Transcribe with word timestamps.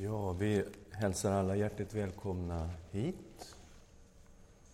Ja, 0.00 0.32
vi 0.32 0.64
hälsar 0.90 1.32
alla 1.32 1.56
hjärtligt 1.56 1.94
välkomna 1.94 2.70
hit 2.90 3.56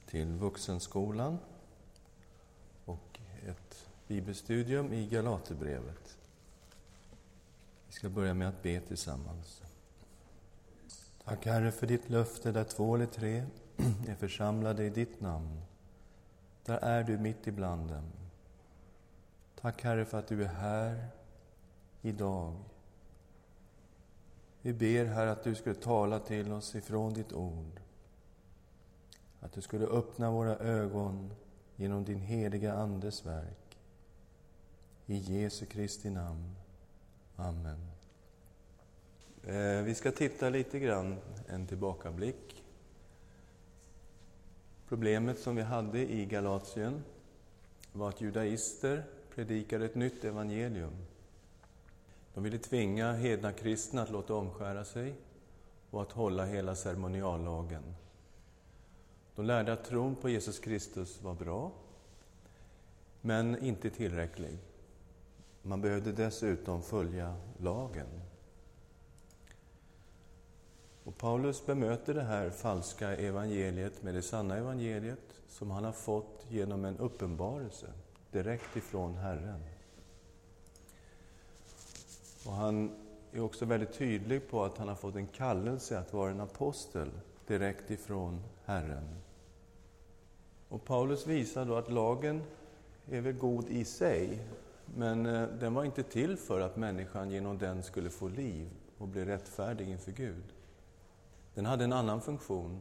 till 0.06 0.26
Vuxenskolan 0.26 1.38
och 2.84 3.20
ett 3.47 3.89
bibelstudium 4.07 4.92
i 4.92 5.07
Galaterbrevet. 5.07 6.18
Vi 7.87 7.92
ska 7.92 8.09
börja 8.09 8.34
med 8.34 8.48
att 8.48 8.62
be 8.62 8.80
tillsammans. 8.80 9.62
Tack 11.25 11.46
Herre 11.46 11.72
för 11.72 11.86
ditt 11.86 12.11
löfte 12.11 12.52
där 12.52 12.64
två 12.64 12.95
eller 12.95 13.06
tre 13.06 13.45
är 14.09 14.14
församlade 14.14 14.84
i 14.84 14.91
ditt 14.91 15.20
namn. 15.20 15.61
Där 16.64 16.79
är 16.79 17.02
du 17.02 17.18
mitt 17.18 17.46
ibland 17.46 17.88
dem. 17.88 18.12
Tack 19.61 19.82
Herre 19.82 20.04
för 20.04 20.18
att 20.18 20.29
du 20.29 20.45
är 20.45 20.48
här 20.48 21.09
idag 22.02 22.54
vi 24.64 24.72
ber, 24.72 25.04
Herre, 25.04 25.30
att 25.30 25.44
du 25.44 25.54
skulle 25.54 25.74
tala 25.74 26.18
till 26.18 26.52
oss 26.52 26.74
ifrån 26.74 27.14
ditt 27.14 27.32
ord. 27.32 27.80
Att 29.40 29.52
du 29.52 29.61
skulle 29.61 29.86
öppna 29.86 30.30
våra 30.30 30.56
ögon 30.56 31.30
genom 31.76 32.05
din 32.05 32.20
heliga 32.20 32.73
Andes 32.73 33.27
verk. 33.27 33.79
I 35.06 35.16
Jesu 35.16 35.66
Kristi 35.66 36.11
namn. 36.11 36.56
Amen. 37.37 37.87
Eh, 39.47 39.83
vi 39.83 39.95
ska 39.95 40.11
titta 40.11 40.48
lite 40.48 40.78
grann, 40.78 41.17
en 41.48 41.67
tillbakablick. 41.67 42.65
Problemet 44.89 45.39
som 45.39 45.56
vi 45.56 45.62
hade 45.62 46.12
i 46.12 46.27
Galatien 46.27 47.05
var 47.92 48.09
att 48.09 48.20
judaister 48.20 49.05
predikade 49.34 49.84
ett 49.84 49.95
nytt 49.95 50.25
evangelium 50.25 50.92
de 52.34 52.45
ville 52.45 52.59
tvinga 52.59 53.12
hedna 53.12 53.52
kristna 53.52 54.02
att 54.02 54.11
låta 54.11 54.34
omskära 54.34 54.84
sig 54.84 55.15
och 55.91 56.02
att 56.02 56.12
hålla 56.12 56.45
hela 56.45 56.75
ceremoniallagen. 56.75 57.83
De 59.34 59.47
lärde 59.47 59.72
att 59.72 59.84
tron 59.84 60.17
på 60.17 60.28
Jesus 60.28 60.59
Kristus 60.59 61.22
var 61.22 61.34
bra, 61.34 61.72
men 63.20 63.64
inte 63.64 63.91
tillräcklig. 63.91 64.59
Man 65.62 65.81
behövde 65.81 66.12
dessutom 66.12 66.83
följa 66.83 67.36
lagen. 67.59 68.06
Och 71.05 71.19
Paulus 71.19 71.66
bemöter 71.66 72.14
det 72.14 72.22
här 72.22 72.50
falska 72.50 73.16
evangeliet 73.16 74.03
med 74.03 74.14
det 74.14 74.22
sanna 74.22 74.56
evangeliet 74.56 75.41
som 75.48 75.70
han 75.70 75.84
har 75.84 75.92
fått 75.92 76.47
genom 76.48 76.84
en 76.84 76.98
uppenbarelse 76.98 77.87
direkt 78.31 78.77
ifrån 78.77 79.14
Herren. 79.14 79.73
Och 82.47 82.53
han 82.53 82.91
är 83.33 83.41
också 83.41 83.64
väldigt 83.64 83.92
tydlig 83.92 84.48
på 84.48 84.64
att 84.64 84.78
han 84.78 84.89
har 84.89 84.95
fått 84.95 85.17
en 85.17 85.27
kallelse 85.27 85.98
att 85.98 86.12
vara 86.12 86.31
en 86.31 86.41
apostel 86.41 87.11
direkt 87.47 87.91
ifrån 87.91 88.42
Herren. 88.64 89.09
Och 90.69 90.84
Paulus 90.84 91.27
visar 91.27 91.65
då 91.65 91.75
att 91.75 91.92
lagen 91.92 92.42
är 93.11 93.20
väl 93.20 93.33
god 93.33 93.69
i 93.69 93.84
sig, 93.84 94.41
men 94.97 95.27
eh, 95.27 95.48
den 95.48 95.75
var 95.75 95.84
inte 95.84 96.03
till 96.03 96.37
för 96.37 96.61
att 96.61 96.77
människan 96.77 97.31
genom 97.31 97.59
den 97.59 97.83
skulle 97.83 98.11
få 98.11 98.28
liv 98.28 98.70
och 98.98 99.09
bli 99.09 99.25
rättfärdig 99.25 99.89
inför 99.89 100.12
Gud. 100.12 100.45
Den 101.55 101.67
hade 101.67 101.84
en 101.84 101.92
annan 101.92 102.20
funktion, 102.20 102.81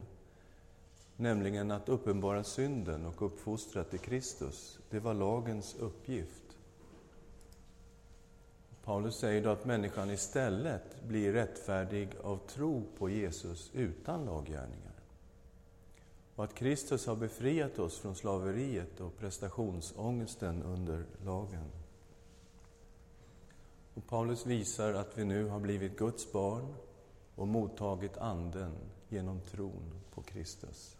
nämligen 1.16 1.70
att 1.70 1.88
uppenbara 1.88 2.44
synden 2.44 3.06
och 3.06 3.22
uppfostra 3.22 3.84
till 3.84 3.98
Kristus. 3.98 4.78
Det 4.90 5.00
var 5.00 5.14
lagens 5.14 5.74
uppgift. 5.74 6.43
Paulus 8.84 9.16
säger 9.16 9.42
då 9.42 9.50
att 9.50 9.64
människan 9.64 10.10
istället 10.10 11.02
blir 11.02 11.32
rättfärdig 11.32 12.08
av 12.22 12.38
tro 12.48 12.82
på 12.98 13.10
Jesus 13.10 13.70
utan 13.74 14.24
laggärningar. 14.24 14.92
Och 16.34 16.44
att 16.44 16.54
Kristus 16.54 17.06
har 17.06 17.16
befriat 17.16 17.78
oss 17.78 17.98
från 17.98 18.14
slaveriet 18.14 19.00
och 19.00 19.18
prestationsångesten 19.18 20.62
under 20.62 21.04
lagen. 21.24 21.70
Och 23.94 24.06
Paulus 24.06 24.46
visar 24.46 24.94
att 24.94 25.18
vi 25.18 25.24
nu 25.24 25.44
har 25.44 25.60
blivit 25.60 25.98
Guds 25.98 26.32
barn 26.32 26.74
och 27.34 27.48
mottagit 27.48 28.18
Anden 28.18 28.72
genom 29.08 29.40
tron 29.40 29.92
på 30.14 30.22
Kristus. 30.22 30.96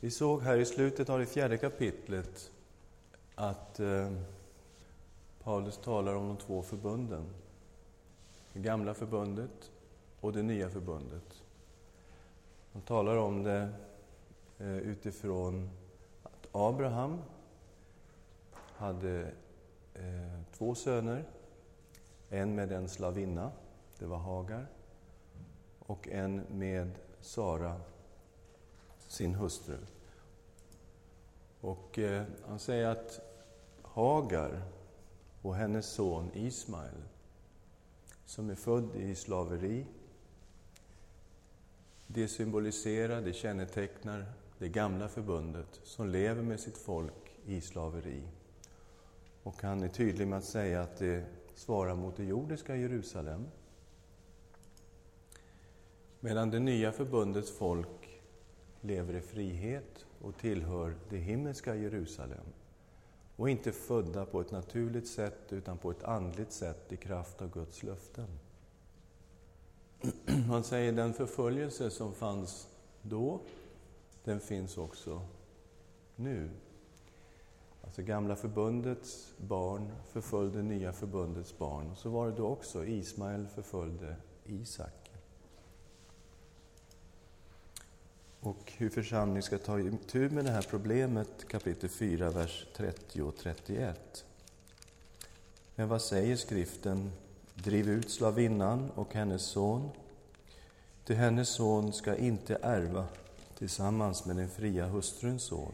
Vi 0.00 0.10
såg 0.10 0.42
här 0.42 0.56
i 0.56 0.64
slutet 0.64 1.10
av 1.10 1.18
det 1.18 1.26
fjärde 1.26 1.58
kapitlet 1.58 2.50
att 3.34 3.80
eh, 3.80 4.12
Paulus 5.48 5.78
talar 5.78 6.14
om 6.14 6.28
de 6.28 6.36
två 6.36 6.62
förbunden. 6.62 7.24
Det 8.52 8.60
gamla 8.60 8.94
förbundet 8.94 9.70
och 10.20 10.32
det 10.32 10.42
nya 10.42 10.70
förbundet. 10.70 11.42
Han 12.72 12.82
talar 12.82 13.16
om 13.16 13.42
det 13.42 13.68
eh, 14.58 14.76
utifrån 14.76 15.70
att 16.22 16.48
Abraham 16.52 17.18
hade 18.52 19.32
eh, 19.94 20.40
två 20.52 20.74
söner. 20.74 21.24
En 22.28 22.54
med 22.54 22.72
en 22.72 22.88
slavinna, 22.88 23.50
det 23.98 24.06
var 24.06 24.18
Hagar, 24.18 24.66
och 25.78 26.08
en 26.08 26.42
med 26.50 26.90
Sara, 27.20 27.80
sin 28.98 29.34
hustru. 29.34 29.78
Och 31.60 31.98
eh, 31.98 32.24
han 32.48 32.58
säger 32.58 32.86
att 32.86 33.20
Hagar 33.82 34.62
och 35.42 35.54
hennes 35.54 35.86
son 35.86 36.30
Ismael, 36.34 37.02
som 38.24 38.50
är 38.50 38.54
född 38.54 38.96
i 38.96 39.14
slaveri. 39.14 39.86
Det 42.06 42.28
symboliserar, 42.28 43.20
det 43.22 43.32
kännetecknar 43.32 44.32
det 44.58 44.68
gamla 44.68 45.08
förbundet 45.08 45.80
som 45.84 46.08
lever 46.08 46.42
med 46.42 46.60
sitt 46.60 46.78
folk 46.78 47.36
i 47.46 47.60
slaveri. 47.60 48.22
Och 49.42 49.62
han 49.62 49.82
är 49.82 49.88
tydlig 49.88 50.28
med 50.28 50.38
att 50.38 50.44
säga 50.44 50.82
att 50.82 50.96
det 50.96 51.24
svarar 51.54 51.94
mot 51.94 52.16
det 52.16 52.24
jordiska 52.24 52.76
Jerusalem. 52.76 53.46
Medan 56.20 56.50
det 56.50 56.58
nya 56.58 56.92
förbundets 56.92 57.50
folk 57.58 58.20
lever 58.80 59.14
i 59.14 59.20
frihet 59.20 60.06
och 60.20 60.36
tillhör 60.36 60.96
det 61.10 61.16
himmelska 61.16 61.74
Jerusalem 61.74 62.44
och 63.38 63.50
inte 63.50 63.72
födda 63.72 64.24
på 64.24 64.40
ett 64.40 64.50
naturligt 64.50 65.08
sätt 65.08 65.52
utan 65.52 65.78
på 65.78 65.90
ett 65.90 66.04
andligt 66.04 66.52
sätt 66.52 66.92
i 66.92 66.96
kraft 66.96 67.42
av 67.42 67.50
Guds 67.50 67.82
löften. 67.82 68.26
Han 70.48 70.64
säger 70.64 70.92
den 70.92 71.14
förföljelse 71.14 71.90
som 71.90 72.12
fanns 72.12 72.68
då, 73.02 73.40
den 74.24 74.40
finns 74.40 74.78
också 74.78 75.22
nu. 76.16 76.50
Alltså 77.84 78.02
gamla 78.02 78.36
förbundets 78.36 79.32
barn 79.36 79.92
förföljde 80.12 80.62
nya 80.62 80.92
förbundets 80.92 81.58
barn. 81.58 81.96
Så 81.96 82.10
var 82.10 82.26
det 82.26 82.36
då 82.36 82.46
också. 82.46 82.86
Ismael 82.86 83.46
förföljde 83.46 84.16
Isak. 84.44 85.07
Och 88.40 88.72
hur 88.76 88.90
församlingen 88.90 89.42
ska 89.42 89.58
ta 89.58 89.80
itu 89.80 90.30
med 90.30 90.44
det 90.44 90.50
här 90.50 90.66
problemet, 90.70 91.48
kapitel 91.48 91.88
4, 91.88 92.30
vers 92.30 92.66
30 92.76 93.22
och 93.22 93.36
31. 93.36 94.24
Men 95.74 95.88
vad 95.88 96.02
säger 96.02 96.36
skriften? 96.36 97.12
Driv 97.54 97.88
ut 97.88 98.10
slavinnan 98.10 98.90
och 98.90 99.14
hennes 99.14 99.42
son, 99.42 99.90
till 101.04 101.16
hennes 101.16 101.48
son 101.48 101.92
ska 101.92 102.16
inte 102.16 102.58
ärva 102.62 103.06
tillsammans 103.58 104.26
med 104.26 104.36
den 104.36 104.48
fria 104.48 104.86
hustruns 104.86 105.42
son. 105.42 105.72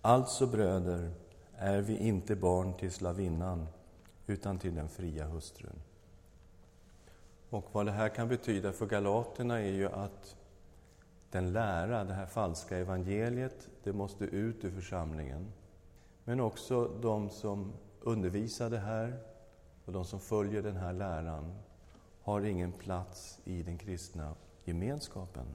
Alltså, 0.00 0.46
bröder, 0.46 1.10
är 1.56 1.80
vi 1.80 1.96
inte 1.96 2.36
barn 2.36 2.74
till 2.74 2.92
slavinnan, 2.92 3.66
utan 4.26 4.58
till 4.58 4.74
den 4.74 4.88
fria 4.88 5.26
hustrun. 5.26 5.80
Och 7.50 7.64
vad 7.72 7.86
det 7.86 7.92
här 7.92 8.08
kan 8.08 8.28
betyda 8.28 8.72
för 8.72 8.86
galaterna 8.86 9.60
är 9.60 9.72
ju 9.72 9.88
att 9.88 10.35
den 11.36 11.52
lära, 11.52 12.04
det 12.04 12.14
här 12.14 12.26
falska 12.26 12.78
evangeliet, 12.78 13.68
det 13.84 13.92
måste 13.92 14.24
ut 14.24 14.64
ur 14.64 14.70
församlingen. 14.70 15.52
Men 16.24 16.40
också 16.40 16.88
de 17.02 17.30
som 17.30 17.72
undervisar 18.00 18.70
det 18.70 18.78
här 18.78 19.18
och 19.84 19.92
de 19.92 20.04
som 20.04 20.20
följer 20.20 20.62
den 20.62 20.76
här 20.76 20.92
läran 20.92 21.54
har 22.22 22.40
ingen 22.40 22.72
plats 22.72 23.40
i 23.44 23.62
den 23.62 23.78
kristna 23.78 24.34
gemenskapen. 24.64 25.46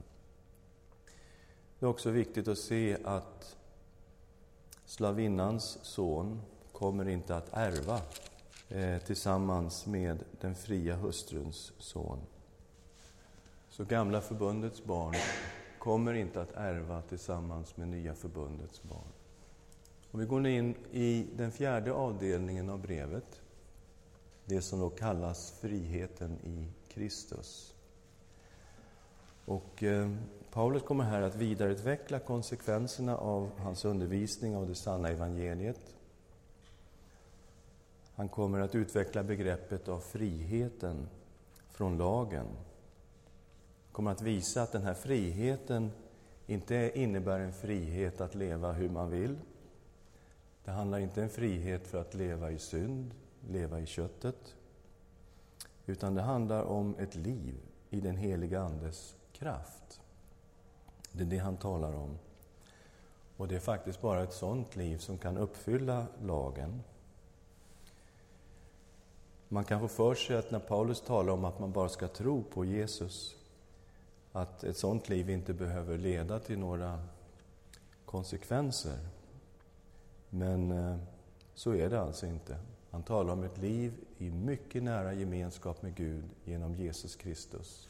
Det 1.78 1.86
är 1.86 1.90
också 1.90 2.10
viktigt 2.10 2.48
att 2.48 2.58
se 2.58 2.96
att 3.04 3.56
slavinnans 4.84 5.78
son 5.82 6.40
kommer 6.72 7.08
inte 7.08 7.36
att 7.36 7.48
ärva 7.52 8.00
eh, 8.68 8.98
tillsammans 8.98 9.86
med 9.86 10.24
den 10.40 10.54
fria 10.54 10.96
hustruns 10.96 11.72
son. 11.78 12.18
Så 13.68 13.84
gamla 13.84 14.20
förbundets 14.20 14.84
barn 14.84 15.14
kommer 15.82 16.14
inte 16.14 16.40
att 16.40 16.52
ärva 16.54 17.02
tillsammans 17.02 17.76
med 17.76 17.88
Nya 17.88 18.14
förbundets 18.14 18.82
barn. 18.82 19.12
Och 20.10 20.20
vi 20.20 20.26
går 20.26 20.46
in 20.46 20.74
i 20.92 21.26
den 21.36 21.52
fjärde 21.52 21.92
avdelningen 21.92 22.70
av 22.70 22.80
brevet, 22.80 23.40
det 24.44 24.62
som 24.62 24.80
då 24.80 24.90
kallas 24.90 25.52
friheten 25.60 26.38
i 26.44 26.66
Kristus. 26.88 27.74
Och 29.44 29.82
eh, 29.82 30.10
Paulus 30.52 30.82
kommer 30.82 31.04
här 31.04 31.22
att 31.22 31.34
vidareutveckla 31.34 32.18
konsekvenserna 32.18 33.16
av 33.16 33.50
hans 33.58 33.84
undervisning 33.84 34.56
av 34.56 34.68
det 34.68 34.74
sanna 34.74 35.08
evangeliet. 35.08 35.94
Han 38.14 38.28
kommer 38.28 38.60
att 38.60 38.74
utveckla 38.74 39.22
begreppet 39.22 39.88
av 39.88 40.00
friheten 40.00 41.08
från 41.70 41.98
lagen. 41.98 42.46
Kommer 43.92 44.10
att 44.10 44.22
visa 44.22 44.62
att 44.62 44.72
den 44.72 44.82
här 44.82 44.94
friheten 44.94 45.92
inte 46.46 46.92
innebär 46.94 47.40
en 47.40 47.52
frihet 47.52 48.20
att 48.20 48.34
leva 48.34 48.72
hur 48.72 48.88
man 48.88 49.10
vill. 49.10 49.38
Det 50.64 50.70
handlar 50.70 50.98
inte 50.98 51.20
om 51.20 51.24
en 51.24 51.30
frihet 51.30 51.86
för 51.86 52.00
att 52.00 52.14
leva 52.14 52.50
i 52.50 52.58
synd, 52.58 53.14
leva 53.48 53.80
i 53.80 53.86
köttet. 53.86 54.54
Utan 55.86 56.14
det 56.14 56.22
handlar 56.22 56.62
om 56.62 56.94
ett 56.98 57.14
liv 57.14 57.54
i 57.90 58.00
den 58.00 58.16
heliga 58.16 58.60
Andes 58.60 59.16
kraft. 59.32 60.00
Det 61.12 61.22
är 61.22 61.26
det 61.26 61.38
han 61.38 61.56
talar 61.56 61.92
om. 61.94 62.18
Och 63.36 63.48
det 63.48 63.56
är 63.56 63.60
faktiskt 63.60 64.00
bara 64.00 64.22
ett 64.22 64.32
sådant 64.32 64.76
liv 64.76 64.98
som 64.98 65.18
kan 65.18 65.36
uppfylla 65.36 66.06
lagen. 66.22 66.82
Man 69.48 69.64
kan 69.64 69.80
få 69.80 69.88
för 69.88 70.14
sig 70.14 70.36
att 70.36 70.50
när 70.50 70.58
Paulus 70.58 71.00
talar 71.00 71.32
om 71.32 71.44
att 71.44 71.58
man 71.58 71.72
bara 71.72 71.88
ska 71.88 72.08
tro 72.08 72.42
på 72.42 72.64
Jesus, 72.64 73.36
att 74.32 74.64
ett 74.64 74.76
sådant 74.76 75.08
liv 75.08 75.30
inte 75.30 75.54
behöver 75.54 75.98
leda 75.98 76.38
till 76.38 76.58
några 76.58 76.98
konsekvenser. 78.04 78.98
Men 80.30 80.70
eh, 80.70 80.96
så 81.54 81.74
är 81.74 81.90
det 81.90 82.00
alltså 82.00 82.26
inte. 82.26 82.58
Han 82.90 83.02
talar 83.02 83.32
om 83.32 83.42
ett 83.42 83.58
liv 83.58 83.92
i 84.18 84.30
mycket 84.30 84.82
nära 84.82 85.12
gemenskap 85.12 85.82
med 85.82 85.94
Gud 85.94 86.24
genom 86.44 86.74
Jesus 86.74 87.16
Kristus. 87.16 87.88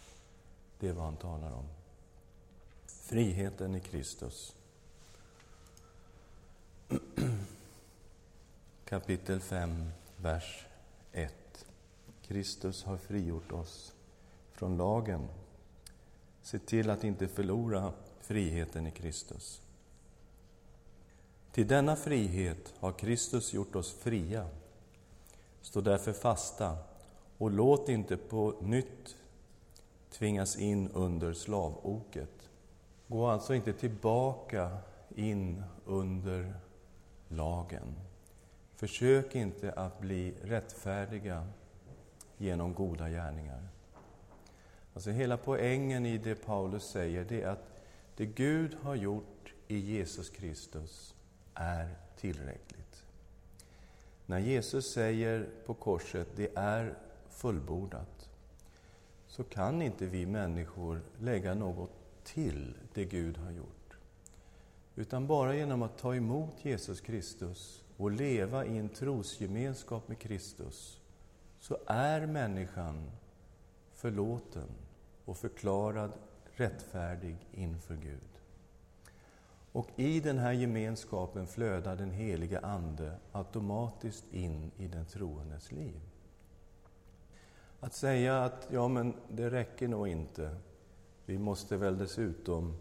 Det 0.79 0.89
är 0.89 0.93
vad 0.93 1.05
han 1.05 1.17
talar 1.17 1.53
om. 1.53 1.65
Friheten 2.87 3.75
i 3.75 3.81
Kristus. 3.81 4.57
Kapitel 8.85 9.41
5, 9.41 9.91
vers 10.17 10.67
1. 11.13 11.35
Kristus 12.23 12.85
har 12.85 12.97
frigjort 12.97 13.53
oss 13.53 13.95
från 14.53 14.77
lagen. 14.77 15.29
Se 16.43 16.59
till 16.59 16.91
att 16.91 17.05
inte 17.05 17.29
förlora 17.29 17.93
friheten 18.21 18.87
i 18.87 18.91
Kristus. 18.91 19.63
Till 21.53 21.67
denna 21.67 21.97
frihet 21.97 22.75
har 22.79 22.93
Kristus 22.93 23.55
gjort 23.55 23.77
oss 23.77 23.93
fria. 23.93 24.47
Stå 25.61 25.81
därför 25.81 26.13
fasta 26.13 26.77
och 27.39 27.51
låt 27.51 27.89
inte 27.89 28.17
på 28.17 28.55
nytt 28.61 29.17
tvingas 30.11 30.57
in 30.57 30.89
under 30.89 31.33
slavoket. 31.33 32.51
Gå 33.09 33.27
alltså 33.27 33.55
inte 33.55 33.73
tillbaka 33.73 34.79
in 35.15 35.63
under 35.85 36.55
lagen. 37.29 37.95
Försök 38.77 39.35
inte 39.35 39.73
att 39.73 40.01
bli 40.01 40.35
rättfärdiga 40.43 41.47
genom 42.37 42.75
goda 42.75 43.09
gärningar. 43.09 43.69
Alltså 44.95 45.11
hela 45.11 45.37
poängen 45.37 46.07
i 46.07 46.19
det 46.19 46.35
Paulus 46.35 46.85
säger, 46.85 47.25
det 47.25 47.43
är 47.43 47.49
att 47.49 47.69
det 48.17 48.27
Gud 48.27 48.77
har 48.83 48.95
gjort 48.95 49.53
i 49.69 49.79
Jesus 49.79 50.31
Kristus 50.31 51.15
är 51.55 51.97
tillräckligt. 52.17 53.07
När 54.27 54.39
Jesus 54.39 54.93
säger 54.93 55.49
på 55.67 55.75
korset, 55.75 56.29
det 56.37 56.51
är 56.55 56.99
fullbordat, 57.31 58.29
så 59.27 59.45
kan 59.45 59.83
inte 59.83 60.07
vi 60.07 60.27
människor 60.27 61.01
lägga 61.21 61.55
något 61.55 61.91
till 62.25 62.75
det 62.95 63.05
Gud 63.05 63.37
har 63.37 63.51
gjort. 63.51 63.97
Utan 64.97 65.27
bara 65.27 65.57
genom 65.57 65.83
att 65.83 65.99
ta 65.99 66.15
emot 66.15 66.65
Jesus 66.65 67.01
Kristus 67.01 67.85
och 67.97 68.11
leva 68.11 68.65
i 68.65 68.79
en 68.79 68.89
trosgemenskap 68.89 70.09
med 70.09 70.19
Kristus, 70.19 71.01
så 71.61 71.79
är 71.87 72.27
människan 72.27 73.11
förlåten 73.93 74.69
och 75.25 75.37
förklarad 75.37 76.13
rättfärdig 76.45 77.37
inför 77.53 77.97
Gud. 77.97 78.33
Och 79.73 79.89
i 79.97 80.21
den 80.21 80.39
här 80.39 80.53
gemenskapen 80.53 81.47
flödar 81.47 81.97
den 81.97 82.11
heliga 82.11 82.61
Ande 82.61 83.17
automatiskt 83.33 84.25
in 84.33 84.71
i 84.79 84.89
den 84.89 85.07
troendes 85.07 85.73
liv. 85.73 86.01
Att 87.81 87.95
säga 87.95 88.45
att 88.45 88.69
ja, 88.71 88.89
men 88.89 89.15
det 89.29 89.51
räcker 89.51 89.89
nog 89.89 90.09
inte. 90.09 90.57
Vi 91.27 91.39
måste 91.39 91.77
väl 91.77 91.99
dessutom 91.99 92.77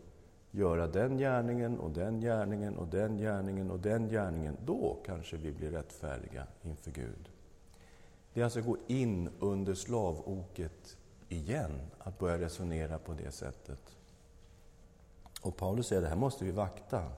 göra 0.52 0.88
den 0.88 1.18
gärningen 1.18 1.80
och 1.80 1.92
den 1.92 2.22
gärningen 2.22 2.78
och 2.78 2.88
den 2.88 3.18
gärningen 3.18 3.72
och 3.72 3.80
den 3.80 4.10
gärningen. 4.10 4.58
Då 4.66 4.98
kanske 5.06 5.38
vi 5.38 5.52
blir 5.52 5.72
rättfärdiga 5.72 6.48
inför 6.64 6.92
Gud. 6.92 7.30
Det 8.34 8.40
är 8.40 8.44
alltså 8.44 8.60
att 8.60 8.66
gå 8.66 8.78
in 8.88 9.30
under 9.40 9.74
slavoket 9.74 10.98
igen, 11.32 11.82
att 11.98 12.20
börja 12.20 12.40
resonera 12.40 13.00
på 13.00 13.14
det 13.14 13.32
sättet. 13.32 13.98
Och 15.42 15.58
Paulus 15.58 15.88
säger 15.88 16.02
att 16.02 16.06
det 16.06 16.10
här 16.10 16.16
måste 16.16 16.46
vi 16.46 16.52
vakta. 16.52 17.12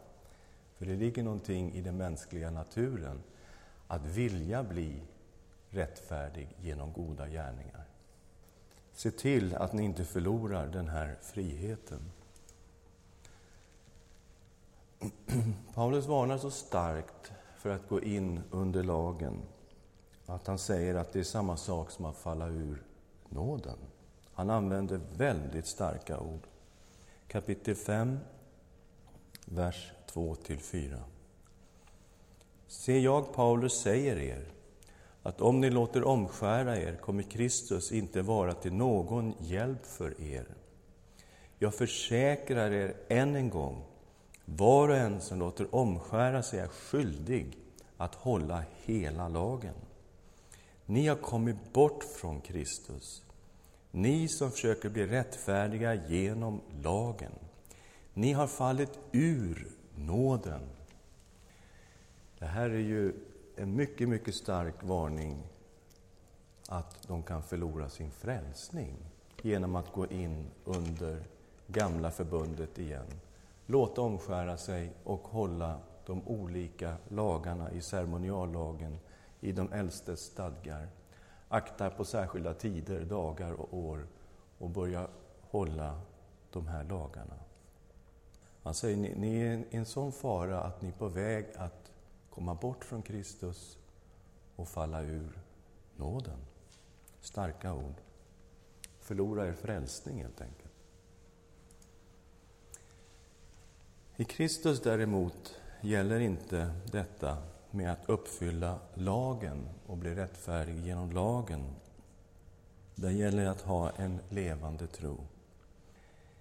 För 0.77 0.85
det 0.85 0.95
ligger 0.95 1.23
någonting 1.23 1.73
i 1.73 1.81
den 1.81 1.97
mänskliga 1.97 2.51
naturen, 2.51 3.23
att 3.87 4.05
vilja 4.05 4.63
bli 4.63 5.01
rättfärdig 5.69 6.55
genom 6.61 6.93
goda 6.93 7.27
gärningar. 7.27 7.85
Se 8.93 9.11
till 9.11 9.55
att 9.55 9.73
ni 9.73 9.83
inte 9.83 10.05
förlorar 10.05 10.67
den 10.67 10.87
här 10.87 11.17
friheten. 11.21 12.11
Paulus 15.73 16.05
varnar 16.05 16.37
så 16.37 16.51
starkt 16.51 17.31
för 17.57 17.69
att 17.69 17.89
gå 17.89 18.01
in 18.01 18.43
under 18.51 18.83
lagen 18.83 19.41
att 20.25 20.47
han 20.47 20.57
säger 20.57 20.95
att 20.95 21.13
det 21.13 21.19
är 21.19 21.23
samma 21.23 21.57
sak 21.57 21.91
som 21.91 22.05
att 22.05 22.17
falla 22.17 22.47
ur 22.47 22.83
nåden. 23.29 23.77
Han 24.33 24.49
använder 24.49 24.99
väldigt 25.17 25.67
starka 25.67 26.19
ord. 26.19 26.47
Kapitel 27.27 27.75
5, 27.75 28.19
vers 29.45 29.91
2-4. 30.13 30.99
Se, 32.67 32.99
jag, 32.99 33.33
Paulus, 33.33 33.73
säger 33.73 34.17
er 34.17 34.45
att 35.23 35.41
om 35.41 35.61
ni 35.61 35.69
låter 35.69 36.03
omskära 36.03 36.77
er 36.77 36.95
kommer 36.95 37.23
Kristus 37.23 37.91
inte 37.91 38.21
vara 38.21 38.53
till 38.53 38.73
någon 38.73 39.33
hjälp 39.39 39.85
för 39.85 40.21
er. 40.21 40.45
Jag 41.59 41.75
försäkrar 41.75 42.71
er 42.71 42.95
än 43.09 43.35
en 43.35 43.49
gång, 43.49 43.83
var 44.45 44.89
och 44.89 44.95
en 44.95 45.21
som 45.21 45.39
låter 45.39 45.75
omskära 45.75 46.43
sig 46.43 46.59
är 46.59 46.67
skyldig 46.67 47.57
att 47.97 48.15
hålla 48.15 48.63
hela 48.83 49.27
lagen. 49.27 49.75
Ni 50.85 51.07
har 51.07 51.15
kommit 51.15 51.73
bort 51.73 52.03
från 52.03 52.41
Kristus, 52.41 53.23
ni 53.95 54.27
som 54.27 54.51
försöker 54.51 54.89
bli 54.89 55.07
rättfärdiga 55.07 55.93
genom 55.93 56.61
lagen. 56.83 57.31
Ni 58.13 58.33
har 58.33 58.47
fallit 58.47 58.99
ur 59.11 59.67
nåden. 59.95 60.61
Det 62.39 62.45
här 62.45 62.69
är 62.69 62.79
ju 62.79 63.13
en 63.55 63.75
mycket, 63.75 64.09
mycket 64.09 64.35
stark 64.35 64.83
varning 64.83 65.43
att 66.69 67.07
de 67.07 67.23
kan 67.23 67.43
förlora 67.43 67.89
sin 67.89 68.11
frälsning 68.11 68.95
genom 69.41 69.75
att 69.75 69.91
gå 69.91 70.07
in 70.07 70.45
under 70.65 71.23
gamla 71.67 72.11
förbundet 72.11 72.79
igen. 72.79 73.07
Låta 73.65 74.01
omskära 74.01 74.57
sig 74.57 74.91
och 75.03 75.21
hålla 75.21 75.79
de 76.05 76.27
olika 76.27 76.95
lagarna 77.09 77.71
i 77.71 77.81
ceremoniallagen, 77.81 78.97
i 79.39 79.51
de 79.51 79.73
äldstes 79.73 80.19
stadgar. 80.19 80.87
Akta 81.53 81.89
på 81.89 82.05
särskilda 82.05 82.53
tider, 82.53 83.05
dagar 83.05 83.51
och 83.51 83.73
år 83.73 84.07
och 84.57 84.69
börja 84.69 85.07
hålla 85.41 86.01
de 86.51 86.67
här 86.67 86.83
lagarna. 86.83 87.35
Han 88.63 88.73
säger, 88.73 88.97
ni, 88.97 89.15
ni 89.15 89.41
är 89.41 89.57
i 89.57 89.65
en 89.77 89.85
sån 89.85 90.11
fara 90.11 90.61
att 90.61 90.81
ni 90.81 90.87
är 90.87 90.93
på 90.93 91.07
väg 91.07 91.45
att 91.55 91.91
komma 92.29 92.55
bort 92.55 92.85
från 92.85 93.01
Kristus 93.01 93.77
och 94.55 94.67
falla 94.67 95.01
ur 95.01 95.39
nåden. 95.95 96.37
Starka 97.21 97.73
ord. 97.73 97.95
Förlora 98.99 99.47
er 99.47 99.53
frälsning, 99.53 100.21
helt 100.21 100.41
enkelt. 100.41 100.73
I 104.15 104.23
Kristus 104.23 104.81
däremot 104.81 105.55
gäller 105.81 106.19
inte 106.19 106.73
detta 106.91 107.37
med 107.73 107.91
att 107.91 108.09
uppfylla 108.09 108.79
lagen 108.93 109.69
och 109.87 109.97
bli 109.97 110.15
rättfärdig 110.15 110.85
genom 110.85 111.11
lagen. 111.11 111.63
Där 112.95 113.09
gäller 113.09 113.43
det 113.43 113.51
att 113.51 113.61
ha 113.61 113.89
en 113.89 114.19
levande 114.29 114.87
tro. 114.87 115.17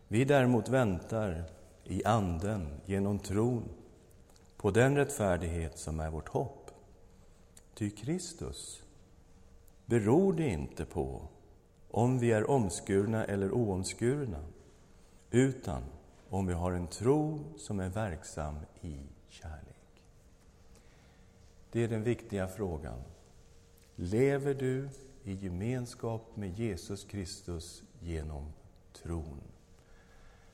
Vi 0.08 0.24
däremot 0.24 0.68
väntar 0.68 1.44
i 1.84 2.04
Anden 2.04 2.68
genom 2.86 3.18
tron 3.18 3.64
på 4.56 4.70
den 4.70 4.96
rättfärdighet 4.96 5.78
som 5.78 6.00
är 6.00 6.10
vårt 6.10 6.28
hopp. 6.28 6.70
Ty 7.74 7.90
Kristus 7.90 8.82
beror 9.86 10.32
det 10.32 10.48
inte 10.48 10.84
på 10.84 11.22
om 11.90 12.18
vi 12.18 12.32
är 12.32 12.50
omskurna 12.50 13.24
eller 13.24 13.52
oomskurna, 13.52 14.44
utan 15.30 15.82
om 16.28 16.46
vi 16.46 16.52
har 16.52 16.72
en 16.72 16.86
tro 16.86 17.44
som 17.58 17.80
är 17.80 17.88
verksam 17.88 18.58
i 18.80 18.98
kärlek. 19.28 19.71
Det 21.72 21.84
är 21.84 21.88
den 21.88 22.02
viktiga 22.02 22.48
frågan. 22.48 23.02
Lever 23.94 24.54
du 24.54 24.88
i 25.24 25.32
gemenskap 25.32 26.36
med 26.36 26.58
Jesus 26.58 27.04
Kristus 27.04 27.82
genom 28.00 28.52
tron? 28.92 29.40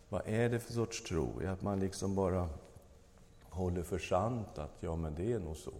Vad 0.09 0.23
är 0.27 0.49
det 0.49 0.59
för 0.59 0.73
sorts 0.73 1.03
tro? 1.03 1.41
Är 1.41 1.47
att 1.47 1.63
man 1.63 1.81
liksom 1.81 2.15
bara 2.15 2.49
håller 3.43 3.83
för 3.83 3.99
sant 3.99 4.59
att 4.59 4.77
ja, 4.81 4.97
men 4.97 5.15
det 5.15 5.33
är 5.33 5.39
nog 5.39 5.57
så? 5.57 5.75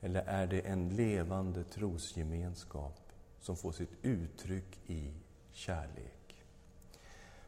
Eller 0.00 0.22
är 0.22 0.46
det 0.46 0.60
en 0.60 0.88
levande 0.88 1.64
trosgemenskap 1.64 3.00
som 3.40 3.56
får 3.56 3.72
sitt 3.72 3.92
uttryck 4.02 4.80
i 4.86 5.10
kärlek? 5.52 6.44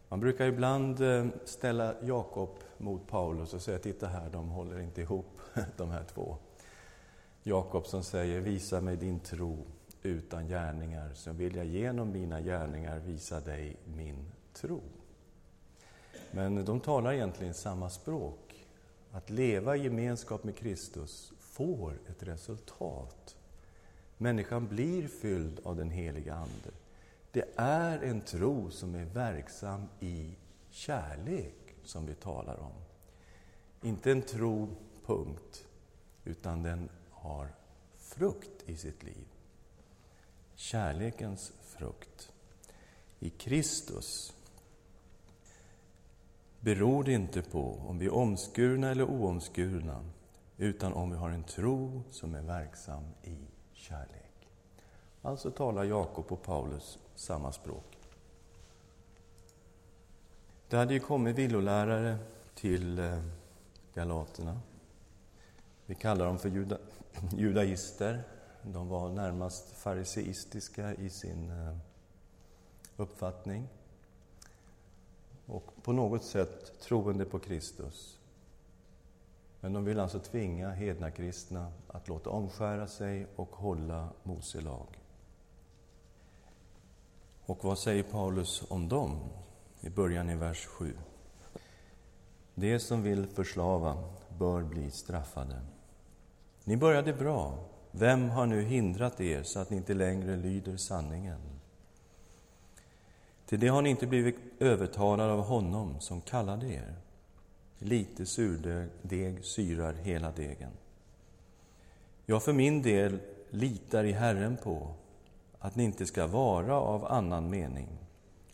Man 0.08 0.20
brukar 0.20 0.46
ibland 0.46 1.00
eh, 1.00 1.26
ställa 1.44 1.94
Jakob 2.02 2.58
mot 2.78 3.06
Paulus 3.06 3.54
och 3.54 3.62
säga, 3.62 3.78
titta 3.78 4.06
här, 4.06 4.30
de 4.30 4.48
håller 4.48 4.80
inte 4.80 5.00
ihop, 5.00 5.40
de 5.76 5.90
här 5.90 6.04
två. 6.04 6.36
Jakob 7.46 7.86
som 7.86 8.02
säger, 8.02 8.40
visa 8.40 8.80
mig 8.80 8.96
din 8.96 9.20
tro 9.20 9.66
utan 10.02 10.48
gärningar, 10.48 11.10
så 11.14 11.32
vill 11.32 11.56
jag 11.56 11.66
genom 11.66 12.12
mina 12.12 12.40
gärningar 12.40 12.98
visa 12.98 13.40
dig 13.40 13.76
min 13.84 14.32
tro. 14.52 14.80
Men 16.30 16.64
de 16.64 16.80
talar 16.80 17.12
egentligen 17.12 17.54
samma 17.54 17.90
språk. 17.90 18.66
Att 19.10 19.30
leva 19.30 19.76
i 19.76 19.82
gemenskap 19.82 20.44
med 20.44 20.56
Kristus 20.56 21.32
får 21.38 21.98
ett 22.08 22.22
resultat. 22.22 23.36
Människan 24.18 24.68
blir 24.68 25.08
fylld 25.08 25.60
av 25.64 25.76
den 25.76 25.90
heliga 25.90 26.34
Ande. 26.34 26.70
Det 27.32 27.44
är 27.56 27.98
en 27.98 28.20
tro 28.20 28.70
som 28.70 28.94
är 28.94 29.04
verksam 29.04 29.88
i 30.00 30.36
kärlek 30.70 31.76
som 31.84 32.06
vi 32.06 32.14
talar 32.14 32.60
om. 32.60 32.74
Inte 33.82 34.12
en 34.12 34.22
tro, 34.22 34.68
punkt, 35.06 35.66
utan 36.24 36.62
den 36.62 36.88
har 37.24 37.48
frukt 37.98 38.62
i 38.66 38.76
sitt 38.76 39.02
liv. 39.02 39.26
Kärlekens 40.54 41.52
frukt. 41.60 42.32
I 43.20 43.30
Kristus 43.30 44.34
beror 46.60 47.04
det 47.04 47.12
inte 47.12 47.42
på 47.42 47.80
om 47.88 47.98
vi 47.98 48.06
är 48.06 48.14
omskurna 48.14 48.90
eller 48.90 49.04
oomskurna, 49.04 50.04
utan 50.56 50.92
om 50.92 51.10
vi 51.10 51.16
har 51.16 51.30
en 51.30 51.44
tro 51.44 52.02
som 52.10 52.34
är 52.34 52.42
verksam 52.42 53.04
i 53.22 53.36
kärlek. 53.72 54.48
Alltså 55.22 55.50
talar 55.50 55.84
Jakob 55.84 56.32
och 56.32 56.42
Paulus 56.42 56.98
samma 57.14 57.52
språk. 57.52 57.98
Det 60.68 60.76
hade 60.76 60.94
ju 60.94 61.00
kommit 61.00 61.36
villolärare 61.36 62.18
till 62.54 62.98
eh, 62.98 63.22
galaterna. 63.94 64.60
Vi 65.86 65.94
kallar 65.94 66.26
dem 66.26 66.38
för 66.38 66.48
juda, 66.48 66.78
judaister. 67.32 68.22
De 68.62 68.88
var 68.88 69.08
närmast 69.08 69.76
fariseistiska 69.76 70.94
i 70.94 71.10
sin 71.10 71.50
eh, 71.50 71.76
uppfattning 72.96 73.68
och 75.46 75.82
på 75.82 75.92
något 75.92 76.24
sätt 76.24 76.80
troende 76.80 77.24
på 77.24 77.38
Kristus. 77.38 78.18
Men 79.60 79.72
de 79.72 79.84
vill 79.84 80.00
alltså 80.00 80.18
tvinga 80.18 80.70
hedna 80.70 81.10
kristna 81.10 81.72
att 81.88 82.08
låta 82.08 82.30
omskära 82.30 82.86
sig 82.86 83.26
och 83.36 83.56
hålla 83.56 84.08
Mose 84.22 84.60
lag. 84.60 84.86
Och 87.46 87.64
vad 87.64 87.78
säger 87.78 88.02
Paulus 88.02 88.64
om 88.68 88.88
dem? 88.88 89.20
I 89.80 89.90
början 89.90 90.30
i 90.30 90.36
vers 90.36 90.66
7. 90.66 90.96
De 92.54 92.78
som 92.78 93.02
vill 93.02 93.26
förslava 93.26 94.04
bör 94.38 94.62
bli 94.62 94.90
straffade. 94.90 95.60
Ni 96.64 96.76
började 96.76 97.12
bra. 97.12 97.58
Vem 97.90 98.30
har 98.30 98.46
nu 98.46 98.62
hindrat 98.62 99.20
er 99.20 99.42
så 99.42 99.58
att 99.58 99.70
ni 99.70 99.76
inte 99.76 99.94
längre 99.94 100.36
lyder 100.36 100.76
sanningen? 100.76 101.40
Till 103.46 103.60
det 103.60 103.68
har 103.68 103.82
ni 103.82 103.90
inte 103.90 104.06
blivit 104.06 104.36
övertalade 104.60 105.32
av 105.32 105.40
honom 105.40 106.00
som 106.00 106.20
kallade 106.20 106.66
er. 106.66 106.94
Lite 107.78 108.26
surdeg 108.26 109.44
syrar 109.44 109.92
hela 109.92 110.30
degen. 110.30 110.70
Jag 112.26 112.42
för 112.42 112.52
min 112.52 112.82
del 112.82 113.18
litar 113.50 114.04
i 114.04 114.12
Herren 114.12 114.56
på 114.56 114.94
att 115.58 115.76
ni 115.76 115.84
inte 115.84 116.06
ska 116.06 116.26
vara 116.26 116.80
av 116.80 117.04
annan 117.04 117.50
mening, 117.50 117.88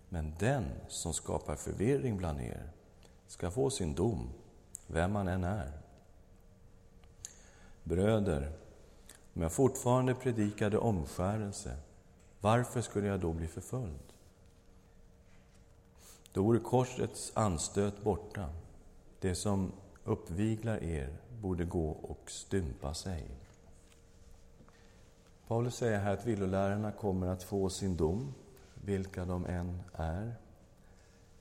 men 0.08 0.34
den 0.38 0.64
som 0.88 1.12
skapar 1.12 1.56
förvirring 1.56 2.16
bland 2.16 2.40
er 2.40 2.70
ska 3.26 3.50
få 3.50 3.70
sin 3.70 3.94
dom, 3.94 4.28
vem 4.86 5.14
han 5.14 5.28
än 5.28 5.44
är. 5.44 5.72
Bröder, 7.90 8.52
om 9.34 9.42
jag 9.42 9.52
fortfarande 9.52 10.14
predikade 10.14 10.78
omskärelse, 10.78 11.76
varför 12.40 12.80
skulle 12.80 13.06
jag 13.06 13.20
då 13.20 13.32
bli 13.32 13.46
förföljd? 13.46 14.12
Då 16.32 16.42
vore 16.42 16.58
korsets 16.58 17.32
anstöt 17.34 18.02
borta. 18.02 18.48
Det 19.20 19.34
som 19.34 19.72
uppviglar 20.04 20.84
er 20.84 21.16
borde 21.40 21.64
gå 21.64 21.90
och 21.90 22.30
stympa 22.30 22.94
sig. 22.94 23.26
Paulus 25.46 25.74
säger 25.74 25.98
här 25.98 26.12
att 26.12 26.26
villolärarna 26.26 26.92
kommer 26.92 27.26
att 27.26 27.42
få 27.42 27.68
sin 27.70 27.96
dom, 27.96 28.34
vilka 28.74 29.24
de 29.24 29.46
än 29.46 29.82
är. 29.92 30.34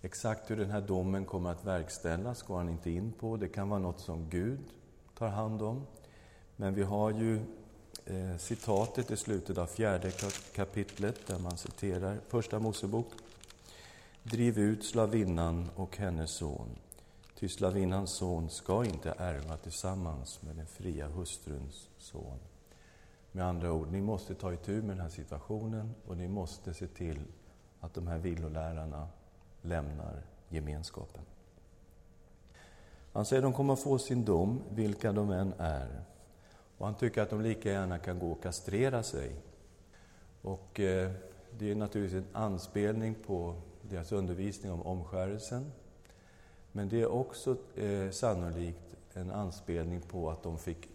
Exakt 0.02 0.52
hur 0.52 0.58
den 0.58 0.70
här 0.70 0.82
domen 0.82 1.26
kommer 1.26 1.52
att 1.52 1.66
verkställas 1.66 2.42
går 2.42 2.58
han 2.58 2.70
inte 2.70 2.92
in 2.92 3.12
på. 3.12 3.38
Det 3.38 3.48
kan 3.48 3.70
vara 3.70 3.80
något 3.80 4.00
som 4.00 4.30
Gud 4.30 4.62
tar 5.18 5.28
hand 5.28 5.62
om. 5.62 5.86
Men 6.62 6.74
vi 6.74 6.84
har 6.84 7.12
ju 7.12 7.40
eh, 8.06 8.38
citatet 8.38 9.12
i 9.12 9.18
slutet 9.18 9.58
av 9.58 9.66
fjärde 9.66 10.12
kapitlet 10.56 11.28
där 11.28 11.40
man 11.40 11.58
citerar 11.58 12.18
Första 12.28 12.60
Mosebok 12.60 13.08
Driv 14.24 14.60
ut 14.60 14.86
slavinnan 14.86 15.70
och 15.76 15.98
hennes 15.98 16.32
son, 16.32 16.70
ty 17.40 17.50
slavinnans 17.50 18.12
son 18.12 18.50
ska 18.50 18.86
inte 18.86 19.14
ärva 19.18 19.58
tillsammans 19.58 20.42
med 20.42 20.56
den 20.56 20.66
fria 20.66 21.08
hustruns 21.08 21.90
son. 21.98 22.40
Med 23.32 23.46
andra 23.46 23.74
ord, 23.74 23.92
ni 23.92 24.02
måste 24.02 24.36
ta 24.36 24.54
itu 24.54 24.82
med 24.82 24.90
den 24.90 25.00
här 25.00 25.10
situationen 25.10 25.96
och 26.08 26.18
ni 26.18 26.28
måste 26.28 26.74
se 26.74 26.88
till 26.88 27.20
att 27.80 27.94
de 27.94 28.08
här 28.08 28.18
villolärarna 28.18 29.08
lämnar 29.62 30.22
gemenskapen. 30.50 31.22
Han 33.14 33.26
säger 33.26 33.42
att 33.42 33.46
de 33.46 33.54
kommer 33.54 33.74
att 33.74 33.80
få 33.80 33.98
sin 33.98 34.26
dom, 34.26 34.62
vilka 34.70 35.12
de 35.12 35.32
än 35.32 35.54
är. 35.58 36.04
Och 36.80 36.86
han 36.86 36.96
tycker 36.96 37.22
att 37.22 37.30
de 37.30 37.42
lika 37.42 37.72
gärna 37.72 38.00
kan 38.00 38.20
gå 38.20 38.32
och 38.32 38.44
kastrera 38.44 39.04
sig. 39.04 39.32
Och 40.42 40.80
eh, 40.80 41.12
det 41.58 41.72
är 41.72 41.76
naturligtvis 41.76 42.24
en 42.24 42.36
anspelning 42.36 43.16
på 43.16 43.56
deras 43.82 44.12
undervisning 44.12 44.72
om 44.72 44.82
omskärelsen. 44.82 45.72
Men 46.72 46.90
det 46.90 47.02
är 47.02 47.12
också 47.12 47.58
eh, 47.76 48.10
sannolikt 48.10 48.96
en 49.14 49.32
anspelning 49.32 50.02
på 50.02 50.30
att 50.30 50.44
de 50.44 50.58
fick 50.58 50.90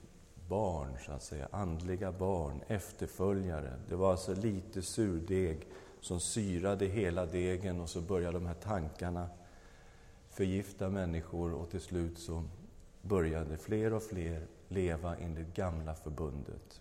barn, 0.49 0.97
så 1.07 1.12
att 1.12 1.23
säga, 1.23 1.49
andliga 1.50 2.12
barn, 2.12 2.61
efterföljare. 2.69 3.73
Det 3.88 3.97
var 3.97 4.11
alltså 4.11 4.35
lite 4.35 4.83
surdeg 4.83 5.67
som 6.00 6.21
syrade 6.21 6.87
hela 6.87 7.26
degen 7.26 7.81
och 7.81 7.88
så 7.88 8.00
började 8.00 8.38
de 8.38 8.47
här 8.47 8.55
tankarna 8.55 9.29
förgifta 10.31 10.88
människor 10.88 11.55
och 11.55 11.71
till 11.71 11.81
slut 11.81 12.19
så 12.19 12.45
började 13.03 13.57
fler 13.57 13.93
och 13.93 14.03
fler 14.03 14.47
leva 14.75 15.16
enligt 15.16 15.54
gamla 15.54 15.95
förbundet. 15.95 16.81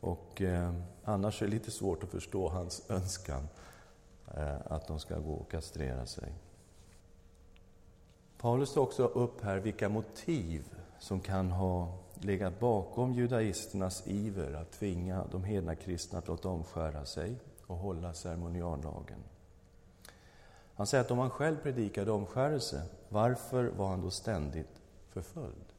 Och 0.00 0.42
eh, 0.42 0.74
annars 1.04 1.42
är 1.42 1.46
det 1.46 1.52
lite 1.52 1.70
svårt 1.70 2.02
att 2.02 2.10
förstå 2.10 2.48
hans 2.48 2.90
önskan 2.90 3.48
Eh, 4.36 4.56
att 4.64 4.86
de 4.86 5.00
ska 5.00 5.18
gå 5.18 5.32
och 5.32 5.50
kastrera 5.50 6.06
sig. 6.06 6.32
Paulus 8.38 8.74
tar 8.74 8.80
också 8.80 9.04
upp 9.04 9.42
här 9.42 9.58
vilka 9.58 9.88
motiv 9.88 10.64
som 10.98 11.20
kan 11.20 11.50
ha 11.50 11.98
legat 12.20 12.60
bakom 12.60 13.12
judaisternas 13.12 14.06
iver 14.06 14.52
att 14.52 14.72
tvinga 14.72 15.24
de 15.32 15.44
hedna 15.44 15.74
kristna 15.74 16.18
att 16.18 16.28
låta 16.28 16.48
omskära 16.48 17.04
sig 17.04 17.36
och 17.66 17.76
hålla 17.76 18.14
ceremoniallagen. 18.14 19.18
Han 20.74 20.86
säger 20.86 21.04
att 21.04 21.10
om 21.10 21.18
han 21.18 21.30
själv 21.30 21.56
predikade 21.62 22.10
omskärelse, 22.10 22.82
varför 23.08 23.64
var 23.64 23.88
han 23.88 24.00
då 24.00 24.10
ständigt 24.10 24.82
förföljd? 25.08 25.73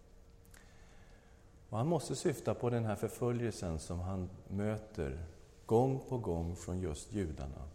Och 1.76 1.80
han 1.80 1.88
måste 1.88 2.16
syfta 2.16 2.54
på 2.54 2.70
den 2.70 2.86
här 2.86 2.96
förföljelsen 2.96 3.80
som 3.80 4.00
han 4.00 4.30
möter 4.48 5.18
gång 5.66 6.00
på 6.10 6.18
gång 6.18 6.56
från 6.56 6.80
just 6.80 7.14
judarna. 7.14 7.68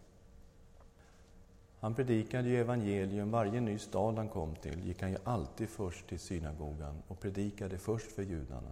Han 1.79 1.95
predikade 1.95 2.49
ju 2.49 2.61
evangelium, 2.61 3.31
varje 3.31 3.61
ny 3.61 3.79
stad 3.79 4.17
han 4.17 4.29
kom 4.29 4.55
till 4.55 4.87
gick 4.87 5.01
han 5.01 5.11
ju 5.11 5.17
alltid 5.23 5.69
först 5.69 6.07
till 6.07 6.19
synagogan 6.19 7.03
och 7.07 7.19
predikade 7.19 7.77
först 7.77 8.11
för 8.11 8.23
judarna. 8.23 8.71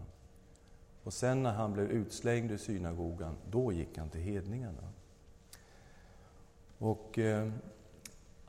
Och 1.04 1.14
sen 1.14 1.44
när 1.44 1.54
han 1.54 1.74
blev 1.74 1.92
utslängd 1.92 2.52
ur 2.52 2.58
synagogan, 2.58 3.36
då 3.50 3.72
gick 3.72 3.98
han 3.98 4.10
till 4.10 4.22
hedningarna. 4.22 4.90
Och 6.78 7.20
eh, 7.20 7.52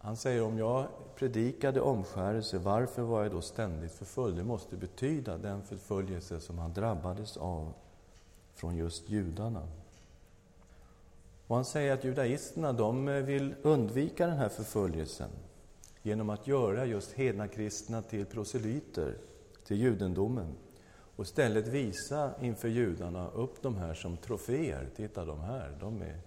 han 0.03 0.17
säger 0.17 0.43
om 0.43 0.59
jag 0.59 0.87
predikade 1.17 1.81
omskärelse, 1.81 2.59
varför 2.59 3.03
var 3.03 3.23
jag 3.23 3.33
då 3.33 3.41
ständigt 3.41 3.93
förföljd? 3.93 4.37
Det 4.37 4.45
måste 4.45 4.77
betyda 4.77 5.39
den 5.39 5.63
förföljelse 5.63 6.41
som 6.41 6.59
han 6.59 6.73
drabbades 6.73 7.37
av 7.37 7.73
från 8.55 8.77
just 8.77 9.09
judarna. 9.09 9.69
Och 11.47 11.57
han 11.57 11.65
säger 11.65 11.93
att 11.93 12.05
judaisterna 12.05 12.73
de 12.73 13.07
vill 13.07 13.55
undvika 13.63 14.27
den 14.27 14.37
här 14.37 14.49
förföljelsen 14.49 15.31
genom 16.03 16.31
att 16.31 16.47
göra 16.47 16.85
just 16.85 17.13
hedna 17.13 17.49
kristna 17.49 18.03
till 18.03 18.27
proselyter 18.27 19.19
till 19.65 19.81
judendomen 19.81 20.55
och 21.17 21.25
istället 21.25 21.67
visa 21.67 22.31
inför 22.41 22.69
judarna 22.69 23.31
upp 23.31 23.63
de 23.63 23.77
här 23.77 23.95
som 23.95 24.17
troféer. 24.17 24.89
Titta, 24.97 25.25
de 25.25 25.41
här, 25.41 25.77
de 25.81 26.03
är 26.03 26.21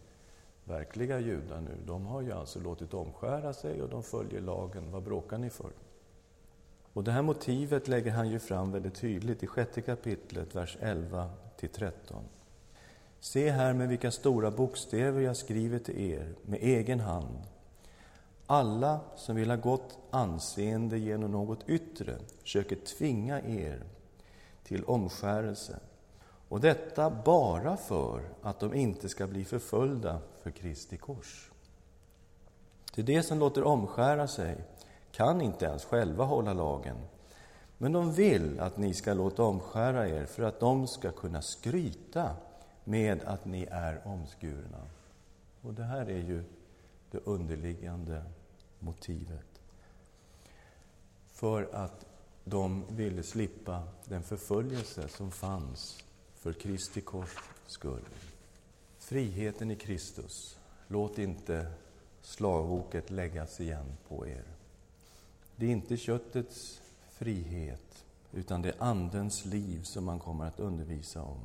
verkliga 0.66 1.20
judar 1.20 1.62
nu. 1.62 1.78
De 1.86 2.06
har 2.06 2.22
ju 2.22 2.32
alltså 2.32 2.60
låtit 2.60 2.94
omskära 2.94 3.54
sig 3.54 3.82
och 3.82 3.90
de 3.90 4.04
följer 4.04 4.42
lagen. 4.42 4.92
Vad 4.92 5.04
bråkar 5.04 5.38
ni 5.38 5.50
för? 5.50 5.72
Och 6.94 7.04
det 7.04 7.12
här 7.12 7.22
motivet 7.22 7.88
lägger 7.88 8.12
han 8.12 8.30
ju 8.30 8.40
fram 8.40 8.72
väldigt 8.72 8.96
tydligt 8.96 9.44
i 9.44 9.48
sjätte 9.48 9.82
kapitlet, 9.82 10.56
vers 10.56 10.78
11 10.80 11.30
till 11.58 11.70
13. 11.70 12.24
Se 13.20 13.50
här 13.50 13.74
med 13.74 13.90
vilka 13.90 14.12
stora 14.12 14.52
bokstäver 14.52 15.22
jag 15.22 15.38
skriver 15.38 15.80
till 15.80 16.12
er 16.12 16.36
med 16.42 16.60
egen 16.62 17.00
hand. 17.00 17.44
Alla 18.48 19.00
som 19.16 19.36
vill 19.36 19.50
ha 19.50 19.58
gott 19.58 19.98
anseende 20.10 20.98
genom 20.98 21.32
något 21.32 21.70
yttre 21.70 22.18
försöker 22.42 22.76
tvinga 22.76 23.42
er 23.42 23.84
till 24.64 24.84
omskärelse. 24.84 25.80
Och 26.54 26.62
detta 26.62 27.10
bara 27.10 27.78
för 27.78 28.22
att 28.42 28.60
de 28.60 28.74
inte 28.74 29.10
ska 29.10 29.28
bli 29.28 29.46
förföljda 29.46 30.22
för 30.42 30.52
Kristi 30.52 30.98
kors. 30.98 31.52
Till 32.94 33.06
det 33.06 33.24
som 33.24 33.40
låter 33.40 33.64
omskära 33.64 34.28
sig 34.28 34.58
kan 35.12 35.42
inte 35.42 35.66
ens 35.66 35.86
själva 35.86 36.24
hålla 36.24 36.54
lagen. 36.54 36.98
Men 37.78 37.92
de 37.92 38.14
vill 38.14 38.60
att 38.60 38.78
ni 38.78 38.94
ska 38.94 39.14
låta 39.14 39.44
omskära 39.44 40.08
er 40.10 40.26
för 40.26 40.44
att 40.44 40.60
de 40.60 40.88
ska 40.88 41.12
kunna 41.12 41.42
skryta 41.42 42.36
med 42.84 43.24
att 43.24 43.46
ni 43.46 43.68
är 43.72 44.08
omskurna. 44.08 44.88
Och 45.62 45.74
det 45.74 45.84
här 45.84 46.06
är 46.06 46.22
ju 46.22 46.44
det 47.12 47.20
underliggande 47.24 48.24
motivet. 48.80 49.62
För 51.32 51.70
att 51.74 52.06
de 52.44 52.84
ville 52.90 53.24
slippa 53.24 53.84
den 54.06 54.24
förföljelse 54.24 55.08
som 55.08 55.32
fanns 55.32 56.04
för 56.44 56.54
Kristi 56.54 57.02
kors 57.02 57.36
skull. 57.68 58.06
Friheten 58.98 59.72
i 59.72 59.76
Kristus. 59.76 60.58
Låt 60.88 61.18
inte 61.18 61.72
slavoket 62.22 63.10
läggas 63.10 63.60
igen 63.60 63.98
på 64.08 64.28
er. 64.28 64.44
Det 65.56 65.66
är 65.66 65.70
inte 65.70 65.98
köttets 65.98 66.82
frihet, 67.10 68.06
utan 68.32 68.62
det 68.62 68.70
är 68.70 68.84
Andens 68.84 69.46
liv 69.46 69.84
som 69.84 70.06
man 70.06 70.20
kommer 70.20 70.46
att 70.46 70.60
undervisa 70.60 71.22
om. 71.22 71.40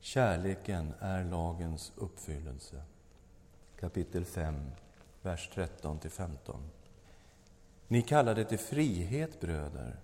Kärleken 0.00 0.92
är 1.00 1.24
lagens 1.24 1.92
uppfyllelse. 1.96 2.82
Kapitel 3.80 4.24
5, 4.24 4.70
vers 5.22 5.50
13-15. 5.54 6.56
Ni 7.88 8.02
kallar 8.02 8.34
det 8.34 8.44
till 8.44 8.58
frihet, 8.58 9.40
bröder. 9.40 9.96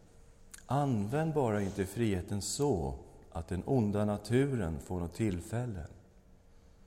Använd 0.67 1.35
bara 1.35 1.62
inte 1.62 1.87
friheten 1.87 2.43
så 2.43 2.95
att 3.32 3.49
den 3.49 3.62
onda 3.66 4.04
naturen 4.04 4.80
får 4.80 5.00
något 5.00 5.14
tillfälle, 5.14 5.87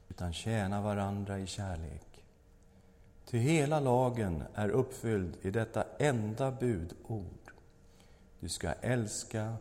utan 0.10 0.33
tjäna 0.33 0.81
varandra 0.81 1.39
i 1.39 1.48
kärlek. 1.48 2.25
Ty 3.25 3.38
hela 3.38 3.79
lagen 3.79 4.43
är 4.53 4.69
uppfylld 4.69 5.38
i 5.41 5.51
detta 5.51 5.84
enda 5.99 6.51
budord. 6.51 7.51
Du 8.39 8.49
ska 8.49 8.71
älska 8.71 9.54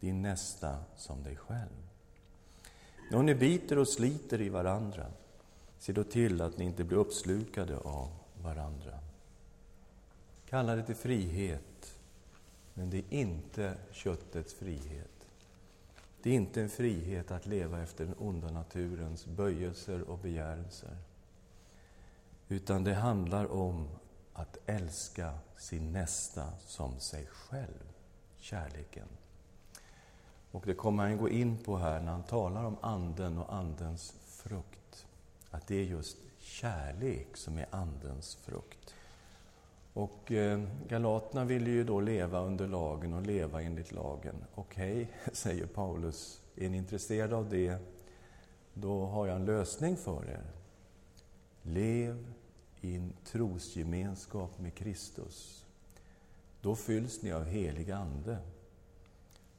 din 0.00 0.22
nästa 0.22 0.76
som 0.96 1.22
dig 1.22 1.36
själv. 1.36 1.88
När 3.10 3.22
ni 3.22 3.34
biter 3.34 3.78
och 3.78 3.88
sliter 3.88 4.40
i 4.40 4.48
varandra, 4.48 5.06
se 5.78 5.92
då 5.92 6.04
till 6.04 6.40
att 6.40 6.58
ni 6.58 6.64
inte 6.64 6.84
blir 6.84 6.98
uppslukade 6.98 7.78
av 7.78 8.10
varandra. 8.42 8.98
Kalla 10.48 10.76
det 10.76 10.82
till 10.82 10.94
frihet, 10.94 11.98
men 12.74 12.90
det 12.90 12.98
är 12.98 13.04
inte 13.10 13.74
köttets 13.92 14.54
frihet. 14.54 15.13
Det 16.24 16.30
är 16.30 16.34
inte 16.34 16.62
en 16.62 16.68
frihet 16.68 17.30
att 17.30 17.46
leva 17.46 17.82
efter 17.82 18.04
den 18.04 18.14
onda 18.18 18.50
naturens 18.50 19.26
böjelser 19.26 20.02
och 20.02 20.18
begärelser. 20.18 20.96
Utan 22.48 22.84
det 22.84 22.94
handlar 22.94 23.52
om 23.52 23.88
att 24.32 24.58
älska 24.66 25.34
sin 25.56 25.92
nästa 25.92 26.52
som 26.58 27.00
sig 27.00 27.26
själv. 27.26 27.92
Kärleken. 28.36 29.08
Och 30.50 30.66
det 30.66 30.74
kommer 30.74 31.02
han 31.02 31.16
gå 31.16 31.28
in 31.28 31.58
på 31.58 31.76
här 31.76 32.00
när 32.00 32.12
han 32.12 32.22
talar 32.22 32.64
om 32.64 32.76
Anden 32.80 33.38
och 33.38 33.54
Andens 33.54 34.14
frukt. 34.28 35.06
Att 35.50 35.66
det 35.66 35.76
är 35.76 35.84
just 35.84 36.16
kärlek 36.38 37.36
som 37.36 37.58
är 37.58 37.66
Andens 37.70 38.34
frukt. 38.34 38.83
Och 39.94 40.32
eh, 40.32 40.62
Galaterna 40.88 41.44
ville 41.44 41.70
ju 41.70 41.84
då 41.84 42.00
leva 42.00 42.40
under 42.40 42.68
lagen 42.68 43.12
och 43.12 43.26
leva 43.26 43.62
enligt 43.62 43.92
lagen. 43.92 44.44
Okej, 44.54 44.92
okay, 44.92 45.06
säger 45.32 45.66
Paulus, 45.66 46.42
är 46.56 46.68
ni 46.68 46.76
intresserade 46.76 47.36
av 47.36 47.48
det? 47.48 47.78
Då 48.74 49.06
har 49.06 49.26
jag 49.26 49.36
en 49.36 49.44
lösning 49.44 49.96
för 49.96 50.30
er. 50.30 50.44
Lev 51.62 52.32
i 52.80 52.96
en 52.96 53.12
trosgemenskap 53.24 54.58
med 54.58 54.74
Kristus. 54.74 55.66
Då 56.60 56.76
fylls 56.76 57.22
ni 57.22 57.32
av 57.32 57.44
helig 57.44 57.90
Ande 57.90 58.38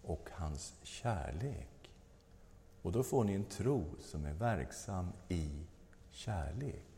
och 0.03 0.29
hans 0.31 0.73
kärlek. 0.83 1.91
Och 2.81 2.91
då 2.91 3.03
får 3.03 3.23
ni 3.23 3.33
en 3.33 3.45
tro 3.45 3.85
som 3.99 4.25
är 4.25 4.33
verksam 4.33 5.07
i 5.29 5.49
kärlek. 6.11 6.94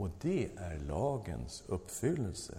Och 0.00 0.10
det 0.20 0.50
är 0.56 0.78
lagens 0.78 1.62
uppfyllelse, 1.66 2.58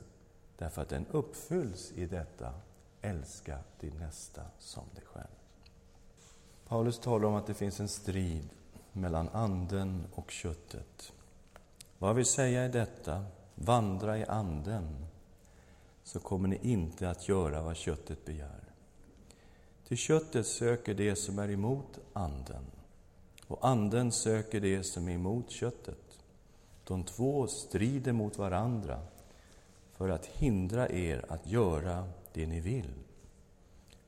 därför 0.58 0.82
att 0.82 0.90
den 0.90 1.06
uppfylls 1.12 1.92
i 1.92 2.06
detta 2.06 2.54
älska 3.02 3.60
din 3.80 3.98
nästa 4.00 4.42
som 4.60 4.84
dig 4.96 5.04
själv. 5.06 5.36
Paulus 6.68 7.00
talar 7.00 7.28
om 7.28 7.36
att 7.36 7.48
det 7.48 7.54
finns 7.54 7.80
en 7.80 7.88
strid 7.88 8.50
mellan 8.94 9.30
anden 9.30 10.04
och 10.16 10.32
köttet. 10.32 11.14
Vad 12.00 12.16
vill 12.16 12.26
säga 12.26 12.62
är 12.62 12.70
detta? 12.70 13.26
Vandra 13.56 14.18
i 14.18 14.26
anden, 14.26 15.06
så 16.04 16.20
kommer 16.20 16.48
ni 16.48 16.60
inte 16.62 17.10
att 17.10 17.28
göra 17.30 17.62
vad 17.62 17.76
köttet 17.76 18.26
begär. 18.26 18.64
Till 19.88 19.98
köttet 19.98 20.48
söker 20.48 20.94
det 20.94 21.16
som 21.16 21.40
är 21.40 21.52
emot 21.52 22.00
anden, 22.14 22.66
och 23.48 23.68
anden 23.68 24.12
söker 24.12 24.60
det 24.62 24.84
som 24.84 25.08
är 25.08 25.14
emot 25.14 25.50
köttet. 25.52 26.11
De 26.92 27.04
två 27.04 27.48
strider 27.48 28.12
mot 28.12 28.38
varandra 28.38 29.00
för 29.92 30.10
att 30.10 30.26
hindra 30.26 30.90
er 30.90 31.26
att 31.30 31.48
göra 31.48 32.08
det 32.34 32.48
ni 32.48 32.60
vill. 32.60 32.94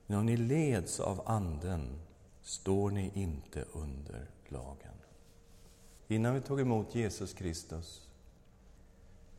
Men 0.06 0.20
om 0.20 0.26
ni 0.26 0.38
leds 0.38 1.00
av 1.00 1.22
Anden 1.26 2.00
står 2.42 2.92
ni 2.92 3.12
inte 3.14 3.66
under 3.74 4.30
lagen. 4.48 4.94
Innan 6.08 6.34
vi 6.34 6.42
tog 6.42 6.62
emot 6.62 6.96
Jesus 6.96 7.34
Kristus 7.34 8.08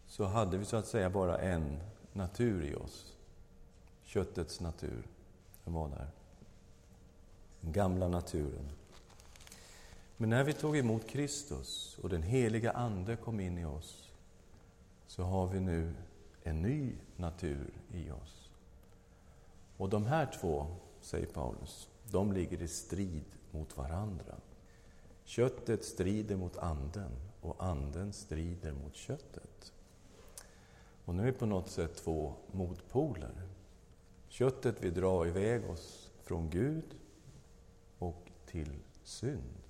så 0.06 0.24
hade 0.24 0.58
vi 0.58 0.64
så 0.64 0.76
att 0.76 0.86
säga 0.86 1.10
bara 1.10 1.38
en 1.38 1.78
natur 2.12 2.64
i 2.64 2.74
oss. 2.74 3.16
Köttets 4.02 4.60
natur. 4.60 5.06
Den 5.64 5.74
var 5.74 5.88
där. 5.88 6.08
Den 7.60 7.72
gamla 7.72 8.08
naturen. 8.08 8.70
Men 10.24 10.30
när 10.30 10.44
vi 10.44 10.52
tog 10.52 10.76
emot 10.76 11.06
Kristus 11.06 11.98
och 12.02 12.08
den 12.08 12.22
heliga 12.22 12.72
Ande 12.72 13.16
kom 13.16 13.40
in 13.40 13.58
i 13.58 13.64
oss 13.64 14.12
så 15.06 15.22
har 15.22 15.46
vi 15.46 15.60
nu 15.60 15.94
en 16.42 16.62
ny 16.62 16.92
natur 17.16 17.72
i 17.92 18.10
oss. 18.10 18.50
Och 19.76 19.88
de 19.88 20.06
här 20.06 20.26
två, 20.40 20.66
säger 21.00 21.26
Paulus, 21.26 21.88
de 22.10 22.32
ligger 22.32 22.62
i 22.62 22.68
strid 22.68 23.24
mot 23.50 23.76
varandra. 23.76 24.34
Köttet 25.24 25.84
strider 25.84 26.36
mot 26.36 26.56
Anden 26.56 27.12
och 27.40 27.64
Anden 27.64 28.12
strider 28.12 28.72
mot 28.72 28.94
köttet. 28.94 29.72
Och 31.04 31.14
nu 31.14 31.22
är 31.22 31.26
vi 31.26 31.38
på 31.38 31.46
något 31.46 31.70
sätt 31.70 31.96
två 31.96 32.34
motpoler. 32.52 33.42
Köttet 34.28 34.82
vill 34.82 34.94
dra 34.94 35.26
iväg 35.26 35.70
oss 35.70 36.10
från 36.22 36.50
Gud 36.50 36.96
och 37.98 38.30
till 38.46 38.72
synd. 39.02 39.63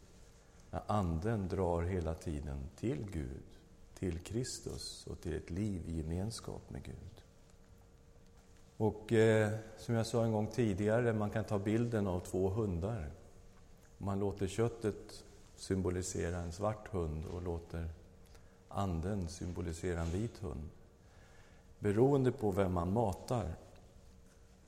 Anden 0.86 1.48
drar 1.48 1.82
hela 1.82 2.14
tiden 2.14 2.58
till 2.76 3.10
Gud, 3.10 3.42
till 3.94 4.18
Kristus 4.18 5.06
och 5.06 5.20
till 5.20 5.34
ett 5.34 5.50
liv 5.50 5.82
i 5.86 5.96
gemenskap 5.96 6.70
med 6.70 6.82
Gud. 6.82 7.24
Och 8.76 9.12
eh, 9.12 9.52
som 9.76 9.94
jag 9.94 10.06
sa 10.06 10.24
en 10.24 10.32
gång 10.32 10.46
tidigare, 10.46 11.12
man 11.12 11.30
kan 11.30 11.44
ta 11.44 11.58
bilden 11.58 12.06
av 12.06 12.20
två 12.20 12.48
hundar. 12.48 13.10
Man 13.98 14.18
låter 14.18 14.46
köttet 14.46 15.24
symbolisera 15.56 16.36
en 16.36 16.52
svart 16.52 16.88
hund 16.88 17.24
och 17.24 17.42
låter 17.42 17.88
anden 18.68 19.28
symbolisera 19.28 20.00
en 20.00 20.10
vit 20.10 20.38
hund. 20.38 20.68
Beroende 21.78 22.32
på 22.32 22.50
vem 22.50 22.72
man 22.72 22.92
matar 22.92 23.54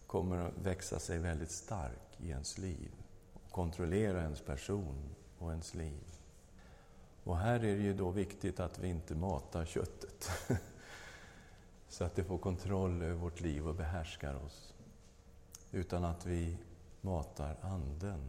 kommer 0.07 0.37
att 0.37 0.59
växa 0.63 0.99
sig 0.99 1.19
väldigt 1.19 1.51
stark 1.51 2.21
i 2.21 2.31
ens 2.31 2.59
liv 2.59 2.91
och 3.35 3.51
kontrollera 3.51 4.23
ens 4.23 4.41
person 4.41 5.15
och 5.39 5.51
ens 5.51 5.75
liv. 5.75 6.05
Och 7.25 7.39
här 7.39 7.55
är 7.55 7.77
det 7.77 7.83
ju 7.83 7.95
då 7.95 8.11
viktigt 8.11 8.61
att 8.61 8.79
vi 8.79 8.89
inte 8.89 9.15
matar 9.15 9.65
köttet 9.65 10.31
så 11.89 12.05
att 12.05 12.15
det 12.15 12.25
får 12.25 12.39
kontroll 12.39 13.03
över 13.03 13.15
vårt 13.15 13.41
liv 13.41 13.69
och 13.69 13.75
behärskar 13.75 14.35
oss. 14.35 14.75
Utan 15.73 16.05
att 16.05 16.27
vi 16.27 16.57
matar 17.01 17.57
Anden. 17.63 18.21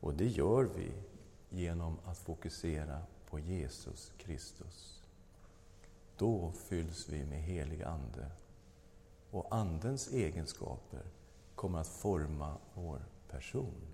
Och 0.00 0.14
det 0.14 0.26
gör 0.26 0.64
vi 0.64 0.92
genom 1.50 1.98
att 2.04 2.18
fokusera 2.18 3.02
på 3.26 3.38
Jesus 3.38 4.12
Kristus. 4.18 5.02
Då 6.16 6.52
fylls 6.52 7.08
vi 7.08 7.24
med 7.24 7.42
helig 7.42 7.82
Ande. 7.82 8.30
Och 9.30 9.54
Andens 9.54 10.12
egenskaper 10.12 11.02
kommer 11.54 11.78
att 11.78 11.88
forma 11.88 12.56
vår 12.74 13.00
person. 13.28 13.89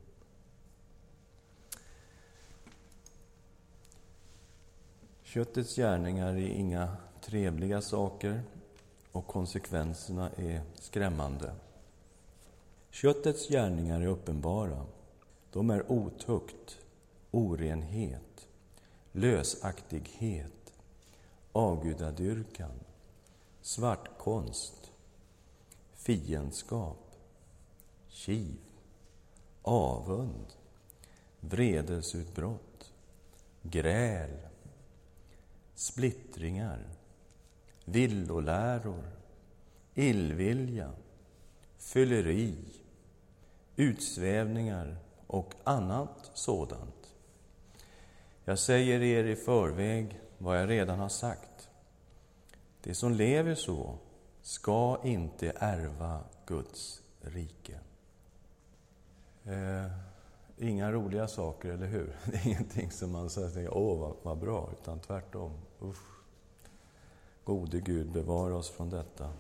Köttets 5.37 5.77
gärningar 5.77 6.35
är 6.35 6.49
inga 6.49 6.96
trevliga 7.20 7.83
saker 7.83 8.42
och 9.12 9.27
konsekvenserna 9.27 10.31
är 10.37 10.62
skrämmande. 10.75 11.55
Köttets 12.90 13.49
gärningar 13.49 14.01
är 14.01 14.07
uppenbara. 14.07 14.87
De 15.53 15.70
är 15.70 15.92
otukt, 15.92 16.79
orenhet, 17.31 18.49
lösaktighet, 19.12 20.72
avgudadyrkan, 21.53 22.81
svartkonst, 23.62 24.92
fiendskap, 25.94 27.16
kiv, 28.09 28.59
avund, 29.62 30.46
vredesutbrott, 31.40 32.92
gräl, 33.62 34.46
splittringar, 35.77 36.89
villoläror, 37.85 39.05
illvilja, 39.95 40.93
fylleri, 41.79 42.57
utsvävningar 43.77 44.97
och 45.27 45.55
annat 45.65 46.31
sådant. 46.35 47.15
Jag 48.45 48.59
säger 48.59 49.03
er 49.03 49.25
i 49.25 49.37
förväg 49.37 50.21
vad 50.39 50.61
jag 50.61 50.71
redan 50.71 50.99
har 50.99 51.09
sagt. 51.09 51.69
Det 52.83 52.95
som 52.95 53.12
lever 53.12 53.55
så 53.55 53.99
ska 54.43 55.01
inte 55.05 55.53
ärva 55.57 56.21
Guds 56.47 57.03
rike. 57.21 57.81
Eh, 59.45 59.91
inga 60.59 60.93
roliga 60.93 61.29
saker, 61.29 61.69
eller 61.69 61.87
hur? 61.87 62.17
Det 62.25 62.37
är 62.37 62.47
ingenting 62.47 62.91
som 62.91 63.12
man 63.12 63.31
säger 63.31 63.75
åh 63.77 63.99
vad, 63.99 64.17
vad 64.23 64.39
bra, 64.39 64.71
utan 64.81 65.01
tvärtom. 65.01 65.53
Usch. 65.83 66.17
Gode 67.45 67.81
Gud, 67.81 68.12
bevara 68.12 68.57
oss 68.57 68.71
från 68.71 68.91
detta. 68.91 69.33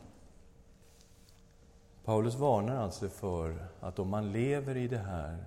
Paulus 2.04 2.34
varnar 2.34 2.76
alltså 2.76 3.08
för 3.08 3.68
att 3.80 3.98
om 3.98 4.08
man 4.08 4.32
lever 4.32 4.76
i 4.76 4.88
det 4.88 4.98
här 4.98 5.44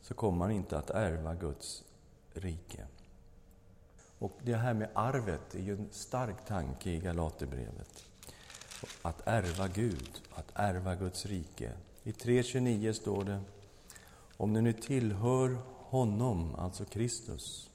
så 0.00 0.14
kommer 0.14 0.38
man 0.38 0.50
inte 0.50 0.78
att 0.78 0.90
ärva 0.90 1.34
Guds 1.34 1.84
rike. 2.34 2.86
Och 4.18 4.32
det 4.42 4.54
här 4.54 4.74
med 4.74 4.88
arvet 4.94 5.54
är 5.54 5.62
ju 5.62 5.72
en 5.72 5.88
stark 5.90 6.44
tanke 6.46 6.90
i 6.90 6.98
Galaterbrevet. 6.98 8.04
Att 9.02 9.26
ärva 9.26 9.68
Gud, 9.68 10.22
att 10.34 10.52
ärva 10.54 10.94
Guds 10.94 11.26
rike. 11.26 11.72
I 12.02 12.12
3.29 12.12 12.92
står 12.92 13.24
det 13.24 13.40
Om 14.36 14.52
ni 14.52 14.62
nu 14.62 14.72
tillhör 14.72 15.58
honom, 15.74 16.54
alltså 16.54 16.84
Kristus, 16.84 17.70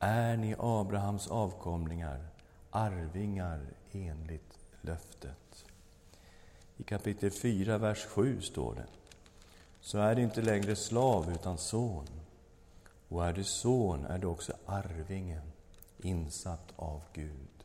är 0.00 0.36
ni 0.36 0.54
Abrahams 0.58 1.28
avkomlingar, 1.28 2.26
arvingar 2.70 3.60
enligt 3.92 4.58
löftet. 4.80 5.64
I 6.76 6.82
kapitel 6.82 7.30
4, 7.30 7.78
vers 7.78 8.04
7 8.04 8.40
står 8.40 8.74
det 8.74 8.86
Så 9.80 9.98
är 9.98 10.14
du 10.14 10.22
inte 10.22 10.42
längre 10.42 10.76
slav, 10.76 11.32
utan 11.32 11.58
son. 11.58 12.06
Och 13.08 13.26
är 13.26 13.32
du 13.32 13.44
son 13.44 14.04
är 14.04 14.18
du 14.18 14.26
också 14.26 14.52
arvingen, 14.66 15.52
insatt 15.98 16.72
av 16.76 17.00
Gud. 17.12 17.64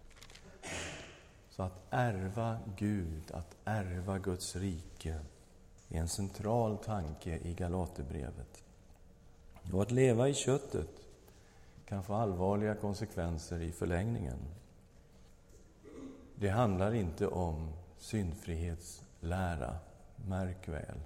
Så 1.50 1.64
att 1.64 1.82
ärva 1.90 2.58
Gud, 2.78 3.32
att 3.32 3.56
ärva 3.66 4.18
Guds 4.18 4.56
rike, 4.56 5.20
är 5.90 6.00
en 6.00 6.08
central 6.08 6.78
tanke 6.78 7.40
i 7.44 7.54
Galaterbrevet. 7.54 8.64
Och 9.74 9.82
att 9.82 9.92
leva 9.92 10.30
i 10.30 10.34
köttet 10.34 11.05
kan 11.86 12.04
få 12.04 12.14
allvarliga 12.14 12.76
konsekvenser 12.76 13.60
i 13.62 13.72
förlängningen. 13.72 14.40
Det 16.36 16.50
handlar 16.50 16.94
inte 16.94 17.28
om 17.28 17.74
syndfrihetslära, 17.98 19.78
märk 20.28 20.68
väl. 20.68 21.00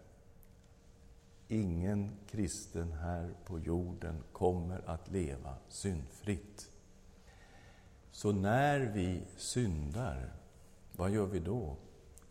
Ingen 1.47 2.11
kristen 2.27 2.91
här 2.91 3.33
på 3.45 3.59
jorden 3.59 4.23
kommer 4.31 4.89
att 4.89 5.11
leva 5.11 5.55
syndfritt. 5.69 6.71
Så 8.11 8.31
när 8.31 8.79
vi 8.79 9.23
syndar, 9.37 10.33
vad 10.91 11.11
gör 11.11 11.25
vi 11.25 11.39
då? 11.39 11.75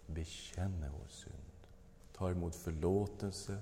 Bekänner 0.06 0.90
vår 0.90 1.08
synd, 1.08 1.34
tar 2.12 2.30
emot 2.30 2.54
förlåtelse 2.54 3.58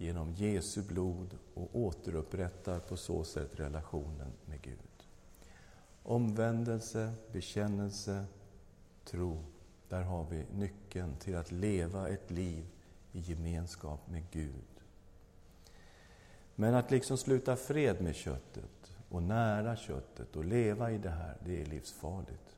genom 0.00 0.32
Jesu 0.32 0.82
blod 0.82 1.38
och 1.54 1.68
återupprättar 1.72 2.80
på 2.80 2.96
så 2.96 3.24
sätt 3.24 3.50
relationen 3.52 4.32
med 4.46 4.62
Gud. 4.62 5.06
Omvändelse, 6.02 7.12
bekännelse, 7.32 8.24
tro. 9.04 9.44
Där 9.88 10.02
har 10.02 10.26
vi 10.30 10.44
nyckeln 10.54 11.16
till 11.16 11.36
att 11.36 11.52
leva 11.52 12.08
ett 12.08 12.30
liv 12.30 12.64
i 13.12 13.20
gemenskap 13.20 14.00
med 14.10 14.22
Gud. 14.30 14.82
Men 16.54 16.74
att 16.74 16.90
liksom 16.90 17.18
sluta 17.18 17.56
fred 17.56 18.02
med 18.02 18.14
köttet 18.14 18.92
och 19.08 19.22
nära 19.22 19.76
köttet 19.76 20.36
och 20.36 20.44
leva 20.44 20.90
i 20.90 20.98
det 20.98 21.10
här, 21.10 21.36
det 21.44 21.62
är 21.62 21.66
livsfarligt. 21.66 22.56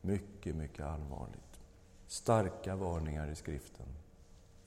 Mycket, 0.00 0.56
mycket 0.56 0.86
allvarligt. 0.86 1.60
Starka 2.06 2.76
varningar 2.76 3.28
i 3.28 3.34
skriften 3.34 3.86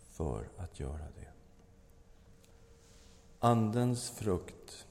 för 0.09 0.47
att 0.57 0.79
göra 0.79 1.07
det. 1.19 1.40
Andens 3.43 4.09
frukt, 4.09 4.87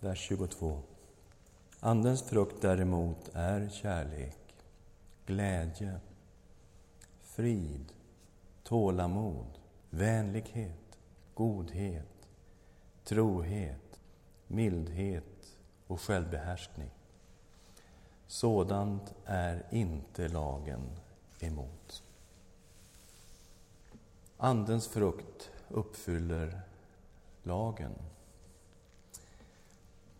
vers 0.00 0.18
22. 0.18 0.78
Andens 1.80 2.22
frukt 2.22 2.62
däremot 2.62 3.30
är 3.32 3.68
kärlek, 3.68 4.38
glädje, 5.26 6.00
frid, 7.22 7.92
tålamod, 8.62 9.46
vänlighet, 9.90 10.98
godhet, 11.34 12.28
trohet, 13.04 14.00
mildhet 14.46 15.56
och 15.86 16.00
självbehärskning. 16.00 16.90
Sådant 18.26 19.14
är 19.24 19.66
inte 19.70 20.28
lagen 20.28 20.90
emot. 21.40 22.02
Andens 24.36 24.88
frukt 24.88 25.50
uppfyller 25.68 26.65
lagen. 27.46 27.92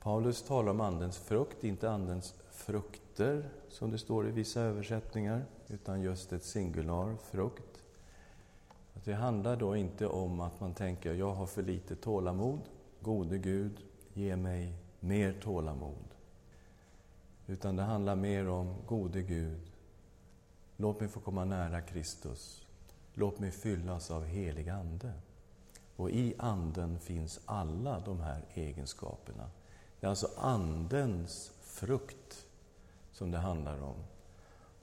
Paulus 0.01 0.43
talar 0.43 0.71
om 0.71 0.81
Andens 0.81 1.19
frukt, 1.19 1.65
inte 1.65 1.91
Andens 1.91 2.35
frukter, 2.51 3.49
som 3.69 3.91
det 3.91 3.99
står 3.99 4.29
i 4.29 4.31
vissa 4.31 4.61
översättningar, 4.61 5.45
utan 5.69 6.01
just 6.01 6.33
ett 6.33 6.45
singular, 6.45 7.17
frukt. 7.17 7.83
Det 9.05 9.15
handlar 9.15 9.57
då 9.57 9.77
inte 9.77 10.07
om 10.07 10.41
att 10.41 10.61
man 10.61 10.75
tänker, 10.75 11.15
jag 11.15 11.35
har 11.35 11.47
för 11.47 11.63
lite 11.63 11.97
tålamod, 11.97 12.61
gode 13.01 13.39
Gud, 13.39 13.81
ge 14.15 14.37
mig 14.37 14.73
mer 15.01 15.33
tålamod. 15.43 16.15
Utan 17.47 17.77
det 17.77 17.83
handlar 17.83 18.17
mer 18.17 18.49
om, 18.49 18.75
gode 18.87 19.23
Gud, 19.23 19.73
låt 20.77 21.01
mig 21.01 21.09
få 21.09 21.21
komma 21.21 21.45
nära 21.45 21.81
Kristus. 21.81 22.67
Låt 23.15 23.39
mig 23.39 23.51
fyllas 23.51 24.11
av 24.11 24.25
helig 24.25 24.69
Ande. 24.69 25.13
Och 25.97 26.11
i 26.11 26.35
Anden 26.39 26.99
finns 26.99 27.41
alla 27.47 28.01
de 28.01 28.21
här 28.21 28.43
egenskaperna. 28.55 29.51
Det 30.01 30.07
är 30.07 30.11
alltså 30.11 30.31
Andens 30.37 31.53
frukt 31.63 32.47
som 33.13 33.31
det 33.31 33.39
handlar 33.39 33.83
om. 33.83 33.97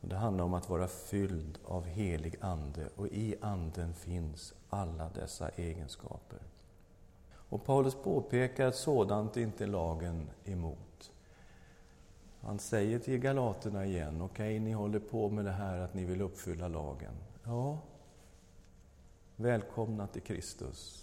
Och 0.02 0.10
det 0.10 0.16
handlar 0.16 0.46
om 0.46 0.54
att 0.54 0.70
vara 0.70 0.88
fylld 0.88 1.60
av 1.66 1.86
helig 1.86 2.36
Ande 2.42 2.90
och 2.96 3.08
i 3.08 3.36
Anden 3.42 3.94
finns 3.94 4.54
alla 4.70 5.10
dessa 5.10 5.50
egenskaper. 5.50 6.40
Och 7.50 7.66
Paulus 7.66 7.96
påpekar 7.96 8.68
att 8.68 8.76
sådant 8.76 9.38
inte 9.38 9.66
lagen 9.66 10.30
emot. 10.46 11.12
Han 12.42 12.60
säger 12.60 13.00
till 13.00 13.20
galaterna 13.20 13.86
igen, 13.86 14.22
okej, 14.22 14.58
okay, 14.58 14.60
ni 14.60 14.72
håller 14.72 15.00
på 15.00 15.30
med 15.30 15.46
det 15.46 15.52
här 15.52 15.78
att 15.78 15.94
ni 15.94 16.06
vill 16.06 16.22
uppfylla 16.22 16.68
lagen. 16.68 17.14
Ja, 17.44 17.78
välkomna 19.36 20.08
till 20.08 20.22
Kristus. 20.22 21.03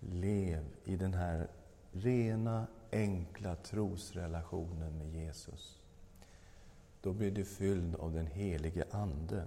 Lev 0.00 0.64
i 0.84 0.96
den 0.96 1.14
här 1.14 1.50
rena, 1.92 2.66
enkla 2.92 3.56
trosrelationen 3.56 4.98
med 4.98 5.12
Jesus. 5.12 5.78
Då 7.00 7.12
blir 7.12 7.30
du 7.30 7.44
fylld 7.44 7.94
av 7.94 8.12
den 8.12 8.26
helige 8.26 8.84
Ande. 8.90 9.46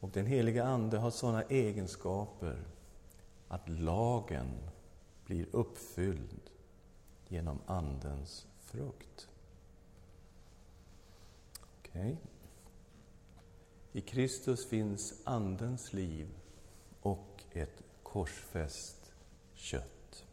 Och 0.00 0.10
den 0.10 0.26
helige 0.26 0.64
Ande 0.64 0.98
har 0.98 1.10
sådana 1.10 1.42
egenskaper 1.42 2.64
att 3.48 3.68
lagen 3.68 4.58
blir 5.24 5.46
uppfylld 5.52 6.50
genom 7.28 7.58
Andens 7.66 8.46
frukt. 8.60 9.28
Okay. 11.80 12.16
I 13.92 14.00
Kristus 14.00 14.66
finns 14.66 15.14
Andens 15.24 15.92
liv 15.92 16.28
och 17.00 17.44
ett 17.52 17.82
korsfäst 18.02 18.99
kött. 19.60 20.24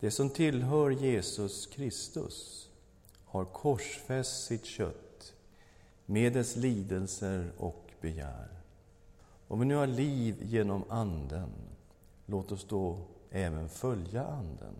Det 0.00 0.10
som 0.10 0.30
tillhör 0.30 0.90
Jesus 0.90 1.66
Kristus 1.66 2.68
har 3.24 3.44
korsfäst 3.44 4.44
sitt 4.44 4.64
kött 4.64 5.34
med 6.06 6.32
dess 6.32 6.56
lidelser 6.56 7.52
och 7.58 7.90
begär. 8.00 8.48
Om 9.48 9.58
vi 9.58 9.66
nu 9.66 9.74
har 9.74 9.86
liv 9.86 10.36
genom 10.42 10.84
Anden, 10.88 11.52
låt 12.26 12.52
oss 12.52 12.66
då 12.68 12.98
även 13.30 13.68
följa 13.68 14.26
Anden. 14.26 14.74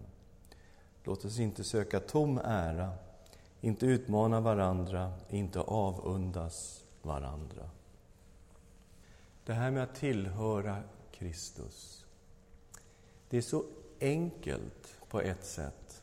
Låt 1.04 1.24
oss 1.24 1.38
inte 1.38 1.64
söka 1.64 2.00
tom 2.00 2.38
ära, 2.44 2.92
inte 3.60 3.86
utmana 3.86 4.40
varandra, 4.40 5.12
inte 5.30 5.60
avundas 5.60 6.84
varandra. 7.02 7.70
Det 9.44 9.52
här 9.52 9.70
med 9.70 9.82
att 9.82 9.94
tillhöra 9.94 10.82
Kristus, 11.12 12.06
det 13.28 13.36
är 13.36 13.42
så 13.42 13.64
enkelt 14.00 15.00
på 15.08 15.20
ett 15.20 15.44
sätt 15.44 16.02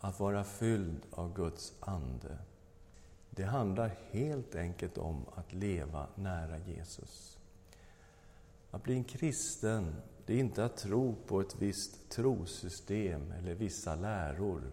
att 0.00 0.20
vara 0.20 0.44
fylld 0.44 1.00
av 1.10 1.34
Guds 1.34 1.72
ande. 1.80 2.38
Det 3.30 3.44
handlar 3.44 3.96
helt 4.10 4.54
enkelt 4.54 4.98
om 4.98 5.24
att 5.34 5.52
leva 5.52 6.06
nära 6.14 6.58
Jesus. 6.58 7.38
Att 8.70 8.82
bli 8.82 8.94
en 8.94 9.04
kristen, 9.04 9.94
det 10.26 10.34
är 10.34 10.38
inte 10.38 10.64
att 10.64 10.76
tro 10.76 11.14
på 11.26 11.40
ett 11.40 11.56
visst 11.58 12.08
trosystem 12.08 13.32
eller 13.32 13.54
vissa 13.54 13.94
läror. 13.94 14.72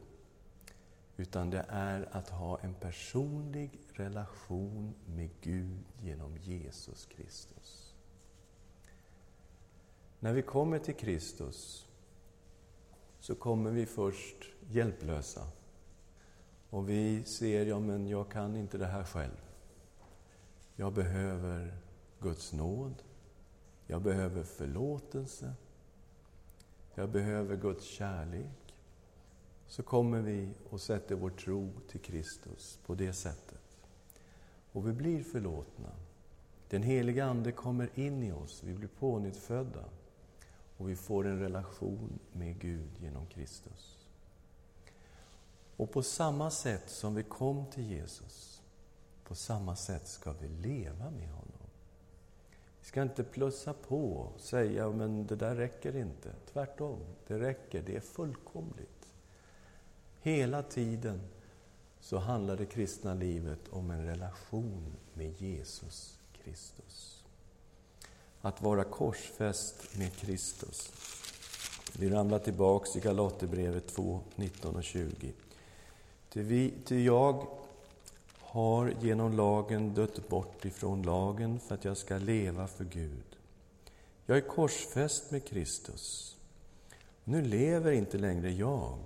Utan 1.17 1.49
det 1.49 1.65
är 1.69 2.09
att 2.11 2.29
ha 2.29 2.59
en 2.59 2.73
personlig 2.73 3.79
relation 3.93 4.93
med 5.05 5.29
Gud 5.41 5.79
genom 6.01 6.37
Jesus 6.37 7.05
Kristus. 7.05 7.88
När 10.19 10.33
vi 10.33 10.41
kommer 10.41 10.79
till 10.79 10.95
Kristus 10.95 11.87
så 13.19 13.35
kommer 13.35 13.71
vi 13.71 13.85
först 13.85 14.35
hjälplösa. 14.69 15.47
Och 16.69 16.89
vi 16.89 17.23
ser, 17.23 17.65
ja 17.65 17.79
men 17.79 18.07
jag 18.07 18.31
kan 18.31 18.55
inte 18.55 18.77
det 18.77 18.85
här 18.85 19.03
själv. 19.03 19.41
Jag 20.75 20.93
behöver 20.93 21.77
Guds 22.19 22.53
nåd. 22.53 23.03
Jag 23.87 24.01
behöver 24.01 24.43
förlåtelse. 24.43 25.53
Jag 26.95 27.09
behöver 27.09 27.55
Guds 27.55 27.85
kärlek. 27.85 28.75
Så 29.67 29.83
kommer 29.83 30.21
vi 30.21 30.49
och 30.69 30.81
sätter 30.81 31.15
vår 31.15 31.29
tro 31.29 31.71
till 31.89 31.99
Kristus 31.99 32.79
på 32.85 32.95
det 32.95 33.13
sättet. 33.13 33.77
Och 34.71 34.87
vi 34.87 34.93
blir 34.93 35.23
förlåtna. 35.23 35.89
Den 36.69 36.83
heliga 36.83 37.25
Ande 37.25 37.51
kommer 37.51 37.99
in 37.99 38.23
i 38.23 38.31
oss, 38.31 38.63
vi 38.63 38.73
blir 38.73 38.87
pånyttfödda. 38.87 39.85
Och 40.79 40.89
vi 40.89 40.95
får 40.95 41.27
en 41.27 41.39
relation 41.39 42.19
med 42.31 42.59
Gud 42.59 42.89
genom 42.99 43.25
Kristus. 43.25 44.05
Och 45.77 45.91
på 45.91 46.03
samma 46.03 46.51
sätt 46.51 46.89
som 46.89 47.15
vi 47.15 47.23
kom 47.23 47.65
till 47.65 47.91
Jesus, 47.91 48.61
på 49.23 49.35
samma 49.35 49.75
sätt 49.75 50.07
ska 50.07 50.33
vi 50.33 50.47
leva 50.47 51.09
med 51.11 51.29
honom. 51.29 51.67
Vi 52.79 52.85
ska 52.85 53.01
inte 53.01 53.23
plussa 53.23 53.73
på 53.73 54.13
och 54.13 54.41
säga 54.41 54.89
men 54.89 55.27
det 55.27 55.35
där 55.35 55.55
räcker 55.55 55.95
inte. 55.95 56.31
Tvärtom, 56.53 56.99
det 57.27 57.39
räcker, 57.39 57.83
det 57.85 57.95
är 57.95 58.01
fullkomligt. 58.01 59.13
Hela 60.21 60.63
tiden 60.63 61.21
så 61.99 62.17
handlar 62.17 62.57
det 62.57 62.65
kristna 62.65 63.13
livet 63.13 63.59
om 63.69 63.91
en 63.91 64.05
relation 64.05 64.93
med 65.13 65.41
Jesus 65.41 66.19
Kristus. 66.43 67.18
Att 68.41 68.61
vara 68.61 68.83
korsfäst 68.83 69.97
med 69.97 70.15
Kristus. 70.15 70.91
Vi 71.99 72.09
ramlar 72.09 72.39
tillbaks 72.39 72.95
i 72.95 72.99
Galaterbrevet 72.99 73.87
2, 73.87 74.19
19 74.35 74.75
och 74.75 74.83
20. 74.83 75.33
Ty, 76.29 76.41
vi, 76.41 76.73
ty 76.85 77.03
jag 77.03 77.47
har 78.39 78.93
genom 79.01 79.33
lagen 79.33 79.93
dött 79.93 80.29
bort 80.29 80.65
ifrån 80.65 81.03
lagen 81.03 81.59
för 81.59 81.75
att 81.75 81.85
jag 81.85 81.97
ska 81.97 82.17
leva 82.17 82.67
för 82.67 82.83
Gud. 82.83 83.37
Jag 84.25 84.37
är 84.37 84.41
korsfäst 84.41 85.31
med 85.31 85.45
Kristus. 85.45 86.35
Nu 87.23 87.41
lever 87.41 87.91
inte 87.91 88.17
längre 88.17 88.51
jag, 88.51 88.97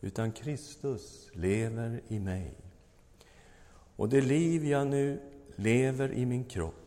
utan 0.00 0.32
Kristus 0.32 1.28
lever 1.32 2.00
i 2.08 2.18
mig. 2.18 2.54
Och 3.96 4.08
det 4.08 4.20
liv 4.20 4.64
jag 4.64 4.86
nu 4.86 5.20
lever 5.56 6.12
i 6.12 6.26
min 6.26 6.44
kropp, 6.44 6.81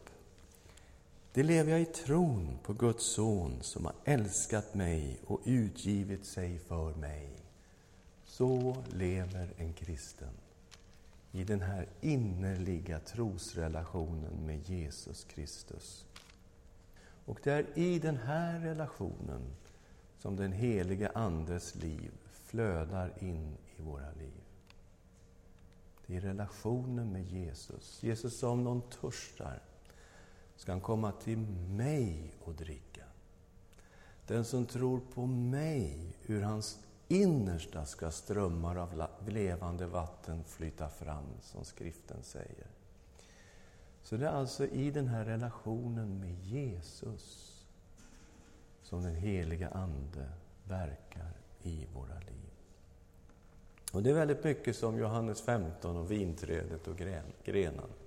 det 1.36 1.44
lever 1.44 1.72
jag 1.72 1.82
i 1.82 1.86
tron 1.86 2.58
på 2.64 2.74
Guds 2.74 3.06
son 3.06 3.58
som 3.62 3.86
har 3.86 3.96
älskat 4.06 4.74
mig 4.74 5.20
och 5.26 5.42
utgivit 5.46 6.26
sig 6.26 6.60
för 6.60 6.94
mig. 6.94 7.30
Så 8.26 8.84
lever 8.94 9.54
en 9.58 9.74
kristen 9.74 10.34
i 11.32 11.44
den 11.44 11.62
här 11.62 11.88
innerliga 12.02 13.00
trosrelationen 13.00 14.46
med 14.46 14.70
Jesus 14.70 15.24
Kristus. 15.24 16.06
Och 17.26 17.40
det 17.44 17.52
är 17.52 17.78
i 17.80 18.00
den 18.00 18.18
här 18.18 18.60
relationen 18.60 19.42
som 20.20 20.36
den 20.36 20.52
helige 20.52 21.12
Andes 21.16 21.76
liv 21.76 22.12
flödar 22.44 23.14
in 23.20 23.58
i 23.78 23.82
våra 23.82 24.12
liv. 24.12 24.44
Det 26.08 26.16
är 26.16 26.22
relationen 26.22 27.12
med 27.12 27.26
Jesus. 27.26 28.04
Jesus 28.04 28.40
sa 28.40 28.50
om 28.50 28.64
någon 28.64 28.82
törstar 29.02 29.62
ska 30.56 30.72
han 30.72 30.82
komma 30.82 31.12
till 31.12 31.38
mig 31.70 32.32
och 32.44 32.54
dricka. 32.54 33.04
Den 34.28 34.46
som 34.46 34.66
tror 34.66 35.02
på 35.14 35.26
mig, 35.26 36.18
ur 36.26 36.42
hans 36.42 36.80
innersta 37.08 37.86
ska 37.86 38.12
strömmar 38.12 38.76
av 38.76 39.08
levande 39.28 39.88
vatten 39.88 40.44
flyta 40.44 40.90
fram, 40.90 41.26
som 41.42 41.66
skriften 41.66 42.24
säger. 42.24 42.68
Så 44.02 44.18
det 44.18 44.28
är 44.28 44.32
alltså 44.32 44.66
i 44.68 44.92
den 44.92 45.08
här 45.08 45.26
relationen 45.26 46.20
med 46.20 46.40
Jesus 46.40 47.52
som 48.84 49.04
den 49.04 49.16
heliga 49.16 49.70
Ande 49.70 50.30
verkar 50.64 51.32
i 51.62 51.86
våra 51.94 52.20
liv. 52.20 52.52
Och 53.92 54.04
Det 54.04 54.10
är 54.10 54.14
väldigt 54.14 54.44
mycket 54.44 54.76
som 54.76 54.98
Johannes 54.98 55.42
15 55.42 55.98
och 55.98 56.12
vinträdet 56.12 56.88
och 56.88 56.98
grenarna 57.44 58.05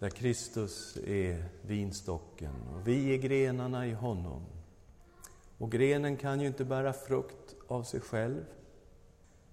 där 0.00 0.10
Kristus 0.10 0.98
är 1.06 1.44
vinstocken 1.62 2.54
och 2.74 2.88
vi 2.88 3.14
är 3.14 3.18
grenarna 3.18 3.86
i 3.86 3.92
honom. 3.92 4.42
Och 5.58 5.72
grenen 5.72 6.16
kan 6.16 6.40
ju 6.40 6.46
inte 6.46 6.64
bära 6.64 6.92
frukt 6.92 7.56
av 7.68 7.82
sig 7.82 8.00
själv, 8.00 8.44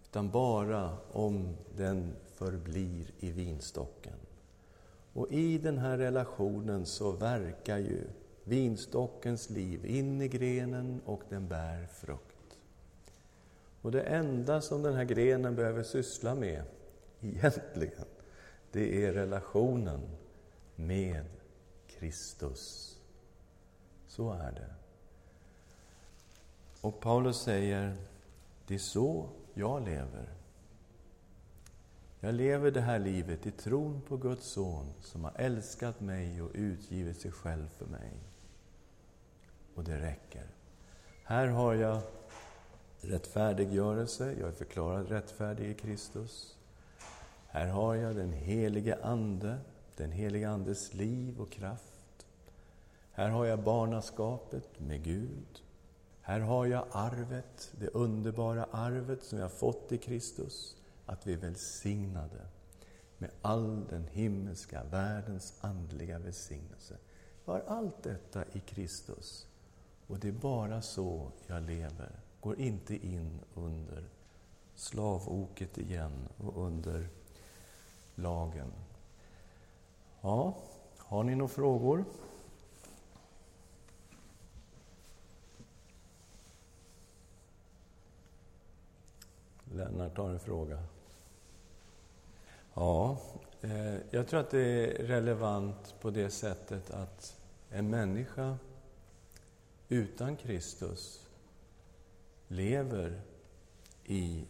utan 0.04 0.30
bara 0.32 0.98
om 1.12 1.58
den 1.76 2.16
förblir 2.36 3.12
i 3.20 3.32
vinstocken. 3.32 4.14
Och 5.14 5.32
i 5.32 5.58
den 5.58 5.78
här 5.78 5.98
relationen 5.98 6.86
så 6.86 7.12
verkar 7.12 7.78
ju 7.78 8.02
vinstockens 8.44 9.50
liv 9.50 9.86
in 9.86 10.22
i 10.22 10.28
grenen 10.28 11.02
och 11.06 11.22
den 11.30 11.48
bär 11.48 11.88
frukt. 11.88 12.58
Och 13.82 13.92
det 13.92 14.02
enda 14.02 14.62
som 14.62 14.84
den 14.84 14.94
här 14.94 15.06
grenen 15.06 15.56
behöver 15.56 15.84
syssla 15.84 16.36
med, 16.36 16.64
egentligen, 17.22 18.06
det 18.72 19.06
är 19.06 19.14
relationen 19.14 20.02
med 20.78 21.26
Kristus. 21.88 22.96
Så 24.08 24.32
är 24.32 24.52
det. 24.52 24.74
Och 26.82 27.00
Paulus 27.00 27.38
säger, 27.38 27.96
det 28.68 28.76
är 28.76 28.80
så 28.80 29.30
jag 29.54 29.86
lever. 29.86 30.30
Jag 32.20 32.36
lever 32.36 32.72
det 32.72 32.82
här 32.82 33.00
livet 33.00 33.46
i 33.46 33.52
tron 33.52 34.02
på 34.02 34.18
Guds 34.18 34.48
son 34.48 34.94
som 35.02 35.24
har 35.24 35.34
älskat 35.36 36.00
mig 36.00 36.42
och 36.42 36.52
utgivit 36.54 37.22
sig 37.22 37.32
själv 37.32 37.68
för 37.68 37.86
mig. 37.86 38.12
Och 39.76 39.84
det 39.84 40.02
räcker. 40.02 40.48
Här 41.24 41.48
har 41.48 41.74
jag 41.74 42.02
rättfärdiggörelse, 43.02 44.36
jag 44.40 44.50
är 44.50 44.54
förklarad 44.54 45.10
rättfärdig 45.10 45.70
i 45.70 45.74
Kristus. 45.74 46.58
Här 47.48 47.68
har 47.68 47.96
jag 47.96 48.16
den 48.16 48.34
helige 48.34 48.98
Ande, 49.04 49.58
den 49.98 50.12
helige 50.12 50.50
Andes 50.50 50.94
liv 50.94 51.42
och 51.42 51.52
kraft. 51.52 52.26
Här 53.12 53.30
har 53.30 53.46
jag 53.46 53.64
barnaskapet 53.64 54.80
med 54.80 55.04
Gud. 55.04 55.64
Här 56.22 56.40
har 56.40 56.66
jag 56.66 56.86
arvet, 56.92 57.72
det 57.80 57.88
underbara 57.88 58.64
arvet 58.72 59.24
som 59.24 59.40
jag 59.40 59.52
fått 59.52 59.92
i 59.92 59.98
Kristus, 59.98 60.76
att 61.06 61.28
vi 61.28 61.34
är 61.34 61.38
välsignade 61.38 62.48
med 63.18 63.30
all 63.42 63.88
den 63.90 64.08
himmelska 64.12 64.84
världens 64.84 65.54
andliga 65.62 66.20
välsignelse. 66.20 66.98
Jag 67.46 67.54
har 67.54 67.64
allt 67.68 68.04
detta 68.04 68.46
i 68.54 68.60
Kristus. 68.60 69.48
Och 70.08 70.20
det 70.20 70.28
är 70.28 70.32
bara 70.32 70.82
så 70.82 71.32
jag 71.48 71.64
lever. 71.64 72.12
Går 72.42 72.60
inte 72.60 73.08
in 73.08 73.40
under 73.56 74.04
slavoket 74.76 75.78
igen 75.78 76.28
och 76.38 76.66
under 76.66 77.10
lagen. 78.16 78.72
Ja, 80.28 80.54
har 80.98 81.24
ni 81.24 81.36
några 81.36 81.50
frågor? 81.50 82.06
Lennart 89.74 90.18
har 90.18 90.30
en 90.30 90.40
fråga. 90.40 90.84
Ja, 92.74 93.18
eh, 93.62 93.96
jag 94.12 94.28
tror 94.28 94.40
att 94.40 94.50
det 94.50 94.60
är 94.60 95.04
relevant 95.04 95.96
på 96.02 96.10
det 96.10 96.30
sättet 96.30 96.92
att 96.92 97.40
en 97.70 97.90
människa 97.90 98.58
utan 99.90 100.36
Kristus 100.36 101.28
lever 102.48 103.22
i 104.06 104.46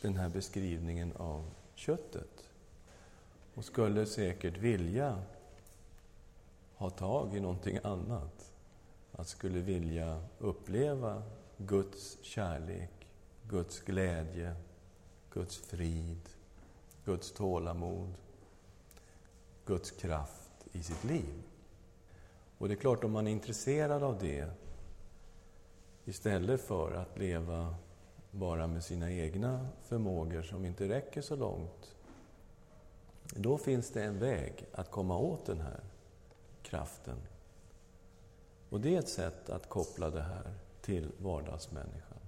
den 0.00 0.16
här 0.16 0.28
beskrivningen 0.28 1.12
av 1.16 1.44
köttet 1.74 2.41
och 3.54 3.64
skulle 3.64 4.06
säkert 4.06 4.58
vilja 4.58 5.22
ha 6.74 6.90
tag 6.90 7.36
i 7.36 7.40
någonting 7.40 7.78
annat. 7.82 8.52
Att 9.12 9.28
skulle 9.28 9.60
vilja 9.60 10.22
uppleva 10.38 11.22
Guds 11.56 12.18
kärlek, 12.22 13.08
Guds 13.48 13.80
glädje, 13.80 14.54
Guds 15.30 15.56
frid, 15.56 16.28
Guds 17.04 17.32
tålamod, 17.32 18.14
Guds 19.66 19.90
kraft 19.90 20.66
i 20.72 20.82
sitt 20.82 21.04
liv. 21.04 21.42
Och 22.58 22.68
det 22.68 22.74
är 22.74 22.76
klart, 22.76 23.04
om 23.04 23.12
man 23.12 23.26
är 23.26 23.32
intresserad 23.32 24.02
av 24.02 24.18
det 24.18 24.50
istället 26.04 26.60
för 26.60 26.92
att 26.92 27.18
leva 27.18 27.74
bara 28.30 28.66
med 28.66 28.84
sina 28.84 29.12
egna 29.12 29.68
förmågor 29.82 30.42
som 30.42 30.64
inte 30.64 30.88
räcker 30.88 31.20
så 31.20 31.36
långt, 31.36 31.94
då 33.24 33.58
finns 33.58 33.90
det 33.90 34.04
en 34.04 34.18
väg 34.18 34.66
att 34.72 34.90
komma 34.90 35.18
åt 35.18 35.46
den 35.46 35.60
här 35.60 35.80
kraften. 36.62 37.16
Och 38.70 38.80
det 38.80 38.94
är 38.94 38.98
ett 38.98 39.08
sätt 39.08 39.50
att 39.50 39.68
koppla 39.68 40.10
det 40.10 40.22
här 40.22 40.54
till 40.80 41.12
vardagsmänniskan. 41.18 42.18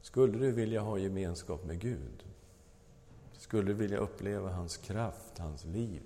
Skulle 0.00 0.38
du 0.38 0.52
vilja 0.52 0.80
ha 0.80 0.98
gemenskap 0.98 1.64
med 1.64 1.80
Gud? 1.80 2.24
Skulle 3.32 3.66
du 3.68 3.74
vilja 3.74 3.98
uppleva 3.98 4.50
hans 4.50 4.76
kraft, 4.76 5.38
hans 5.38 5.64
liv? 5.64 6.02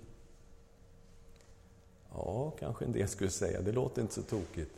Ja, 2.12 2.50
kanske 2.50 2.84
en 2.84 2.92
del 2.92 3.08
skulle 3.08 3.30
säga. 3.30 3.62
Det 3.62 3.72
låter 3.72 4.02
inte 4.02 4.14
så 4.14 4.22
tokigt. 4.22 4.74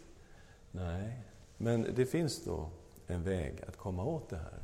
Nej, 0.70 1.22
men 1.56 1.86
det 1.94 2.06
finns 2.06 2.44
då 2.44 2.70
en 3.06 3.22
väg 3.22 3.64
att 3.68 3.76
komma 3.76 4.04
åt 4.04 4.28
det 4.28 4.36
här. 4.36 4.61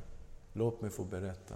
Låt 0.58 0.80
mig 0.80 0.90
få 0.90 1.04
berätta. 1.04 1.54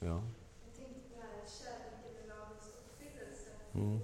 Ja. 0.00 0.22
Jag 0.64 0.74
tänkte 0.76 1.00
på 1.00 1.16
det 1.16 1.22
här 1.22 1.46
kärleken 1.46 2.12
med 2.14 2.28
lagens 2.28 2.68
uppfyllelse. 2.68 3.50
Mm. 3.74 4.00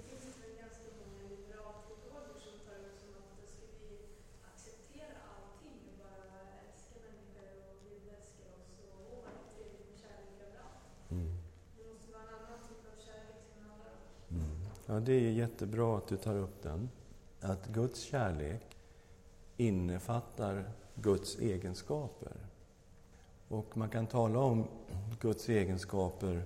Ja, 14.91 14.99
det 14.99 15.13
är 15.13 15.31
jättebra 15.31 15.97
att 15.97 16.07
du 16.07 16.17
tar 16.17 16.35
upp 16.35 16.63
den. 16.63 16.89
Att 17.41 17.67
Guds 17.67 18.01
kärlek 18.01 18.77
innefattar 19.59 20.71
Guds 20.95 21.39
egenskaper. 21.39 22.35
Och 23.47 23.77
man 23.77 23.89
kan 23.89 24.07
tala 24.07 24.39
om 24.39 24.67
Guds 25.19 25.49
egenskaper 25.49 26.45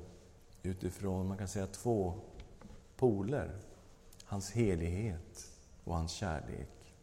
utifrån, 0.63 1.27
man 1.27 1.37
kan 1.37 1.47
säga 1.47 1.67
två 1.67 2.13
poler. 2.95 3.51
Hans 4.23 4.51
helighet 4.51 5.51
och 5.83 5.95
hans 5.95 6.11
kärlek. 6.11 6.95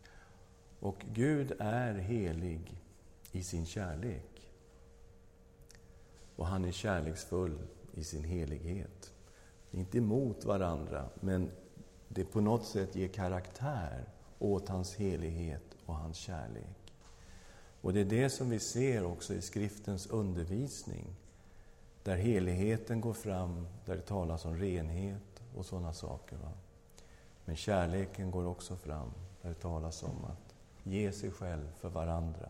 Och 0.81 1.05
Gud 1.12 1.53
är 1.59 1.94
helig 1.94 2.83
i 3.33 3.42
sin 3.42 3.66
kärlek. 3.66 4.53
Och 6.37 6.46
han 6.46 6.64
är 6.64 6.73
kärleksfull 6.73 7.59
i 7.94 8.05
sin 8.05 8.25
helighet. 8.25 9.12
Inte 9.70 9.99
emot 9.99 10.44
varandra, 10.44 11.09
men 11.20 11.51
det 12.09 12.25
på 12.25 12.40
något 12.40 12.66
sätt 12.66 12.96
ger 12.96 13.09
karaktär 13.09 14.05
åt 14.40 14.68
hans 14.68 14.94
helighet 14.94 15.76
och 15.87 15.94
hans 15.94 16.16
kärlek. 16.16 16.94
Och 17.81 17.92
det 17.92 18.00
är 18.00 18.05
det 18.05 18.31
som 18.31 18.50
vi 18.50 18.59
ser 18.59 19.05
också 19.05 19.35
i 19.35 19.42
skriftens 19.42 20.07
undervisning. 20.07 21.07
Där 22.03 22.16
heligheten 22.16 23.00
går 23.00 23.12
fram, 23.12 23.66
där 23.85 23.96
det 23.96 24.03
talas 24.03 24.44
om 24.44 24.57
renhet 24.57 25.42
och 25.57 25.66
sådana 25.66 25.92
saker. 25.92 26.37
Va? 26.37 26.53
Men 27.44 27.57
kärleken 27.57 28.31
går 28.31 28.46
också 28.46 28.76
fram, 28.76 29.11
där 29.42 29.48
det 29.48 29.55
talas 29.55 30.03
om 30.03 30.24
att 30.24 30.55
ge 30.83 31.12
sig 31.12 31.31
själv 31.31 31.72
för 31.79 31.88
varandra. 31.88 32.48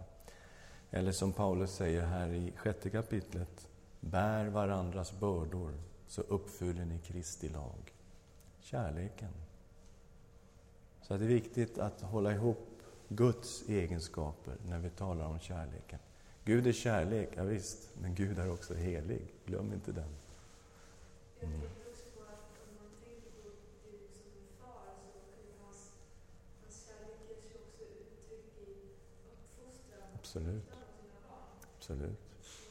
Eller 0.91 1.13
som 1.13 1.33
Paulus 1.33 1.73
säger 1.73 2.03
här 2.03 2.29
i 2.29 2.53
sjätte 2.57 2.91
kapitlet, 2.91 3.69
bär 4.01 4.47
varandras 4.47 5.21
bördor 5.21 5.75
så 6.09 6.23
uppfyller 6.23 6.85
ni 6.85 6.99
Kristi 6.99 7.49
lag. 7.49 7.95
Kärleken. 8.61 9.33
Så 11.11 11.17
det 11.17 11.25
är 11.25 11.29
viktigt 11.29 11.79
att 11.79 12.01
hålla 12.01 12.33
ihop 12.33 12.69
Guds 13.09 13.69
egenskaper 13.69 14.57
när 14.67 14.79
vi 14.79 14.91
talar 14.91 15.27
om 15.27 15.39
kärleken. 15.39 15.99
Gud 16.45 16.67
är 16.67 16.73
kärlek, 16.73 17.29
ja, 17.37 17.45
visst, 17.45 17.91
men 18.01 18.15
Gud 18.15 18.39
är 18.39 18.53
också 18.53 18.75
helig. 18.75 19.35
Glöm 19.47 19.73
inte 19.73 19.93
den. 19.93 20.11
Jag 21.41 21.51
tänker 21.51 21.67
också 21.91 22.05
på 22.17 22.23
att 22.23 22.45
om 22.65 22.75
man 22.81 22.91
tänker 23.05 23.31
på 23.43 23.49
Gud 23.85 24.11
som 24.19 24.27
en 24.41 24.49
far 24.61 24.91
så 25.03 25.19
kan 25.31 25.43
hans, 25.63 25.93
hans 26.63 26.77
kärlek 26.87 27.19
ger 27.29 27.41
sig 27.43 27.55
också 27.65 27.83
uttryck 28.03 28.49
i 28.67 28.71
uppfostran 29.33 30.09
Absolut. 30.19 30.71
av 30.77 30.83
sina 30.99 31.19
barn. 31.29 31.51
Absolut. 31.77 32.21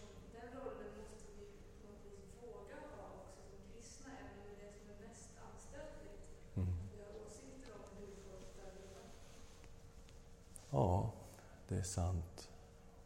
Och 0.02 0.30
Den 0.36 0.49
rollen 0.60 0.91
måste 1.02 1.25
vi 1.38 1.45
på 1.82 1.88
något 1.88 2.04
vis 2.12 2.28
våga 2.43 2.78
ha 2.95 3.06
också 3.21 3.41
som 3.49 3.62
kristna, 3.71 4.10
även 4.21 4.38
med 4.47 4.56
det 4.62 4.71
som 4.78 4.86
är 4.93 4.99
mest 5.08 5.32
anstötligt. 5.47 6.23
Mm. 6.58 6.73
Vi 6.93 6.97
har 7.06 7.13
åsikter 7.25 7.71
om 7.80 7.86
hur 7.97 8.12
folk 8.28 8.47
bör 8.58 8.71
leva. 8.82 9.02
Ja, 10.71 11.12
det 11.67 11.75
är 11.75 11.84
sant. 11.84 12.49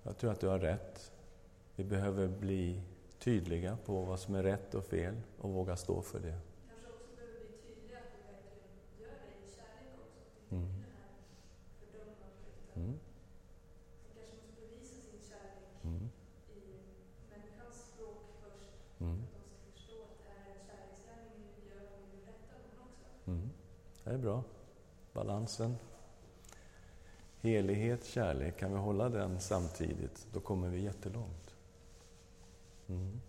Jag 0.03 0.12
tror 0.23 0.31
att 0.31 0.39
du 0.39 0.47
har 0.47 0.59
rätt. 0.59 1.11
Vi 1.75 1.83
behöver 1.83 2.27
bli 2.27 2.81
tydliga 3.19 3.77
på 3.85 4.01
vad 4.01 4.19
som 4.19 4.35
är 4.35 4.43
rätt 4.43 4.75
och 4.75 4.85
fel 4.85 5.15
och 5.37 5.49
våga 5.49 5.75
stå 5.75 6.01
för 6.01 6.19
det. 6.19 6.37
Kanske 6.69 6.87
också 6.87 7.07
behöver 7.15 7.39
bli 7.39 7.57
tydliga 7.67 7.97
att 7.97 8.11
vi 8.15 8.21
verkligen 8.31 8.63
gör 9.01 9.15
det 9.23 9.31
i 9.45 9.49
kärlek 9.55 9.93
också. 10.03 10.21
Mm. 10.55 10.63
Mm. 12.75 12.93
Man 14.05 14.13
kanske 14.15 14.35
måste 14.37 14.61
bevisa 14.61 14.95
sin 15.07 15.21
kärlek 15.29 15.83
Mm. 15.83 16.09
i 16.55 16.61
människans 17.33 17.75
språk 17.91 18.21
först. 18.41 18.73
Mm. 19.01 19.17
För 19.31 19.37
att 19.39 19.47
de 19.49 19.55
ska 19.59 19.71
förstå 19.75 19.97
att 20.09 20.17
det 20.23 20.31
här 20.35 20.45
är 20.49 20.55
en 20.59 20.65
kärleksgärning 20.69 21.39
vi 21.55 21.61
gör 21.69 21.83
och 21.93 21.99
vi 22.01 22.05
vill 22.15 22.25
rätta 22.31 22.53
dem 22.63 22.77
också. 22.87 23.05
Mm. 23.31 23.49
Det 24.03 24.09
är 24.09 24.21
bra. 24.27 24.43
Balansen. 25.13 25.71
Helighet, 27.43 28.05
kärlek, 28.05 28.57
kan 28.57 28.73
vi 28.73 28.79
hålla 28.79 29.09
den 29.09 29.39
samtidigt, 29.39 30.27
då 30.33 30.39
kommer 30.39 30.69
vi 30.69 30.81
jättelångt. 30.81 31.55
Mm. 32.87 33.21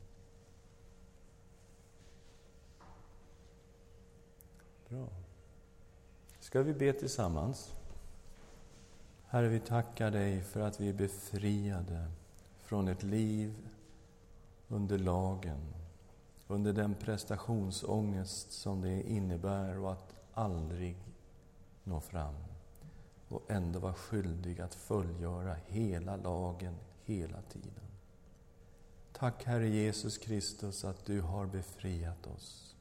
Bra. 4.88 5.06
Ska 6.40 6.62
vi 6.62 6.74
be 6.74 6.92
tillsammans? 6.92 7.74
Herre, 9.26 9.48
vi 9.48 9.60
tackar 9.60 10.10
dig 10.10 10.42
för 10.42 10.60
att 10.60 10.80
vi 10.80 10.88
är 10.88 10.94
befriade 10.94 12.10
från 12.58 12.88
ett 12.88 13.02
liv 13.02 13.68
under 14.68 14.98
lagen, 14.98 15.74
under 16.48 16.72
den 16.72 16.94
prestationsångest 16.94 18.52
som 18.52 18.80
det 18.80 19.02
innebär 19.02 19.78
och 19.78 19.92
att 19.92 20.14
aldrig 20.34 20.96
nå 21.84 22.00
fram 22.00 22.53
och 23.28 23.50
ändå 23.50 23.78
vara 23.78 23.94
skyldig 23.94 24.60
att 24.60 24.74
fullgöra 24.74 25.56
hela 25.66 26.16
lagen 26.16 26.74
hela 27.04 27.42
tiden. 27.42 27.84
Tack 29.12 29.44
Herre 29.44 29.68
Jesus 29.68 30.18
Kristus 30.18 30.84
att 30.84 31.04
du 31.04 31.20
har 31.20 31.46
befriat 31.46 32.26
oss 32.26 32.76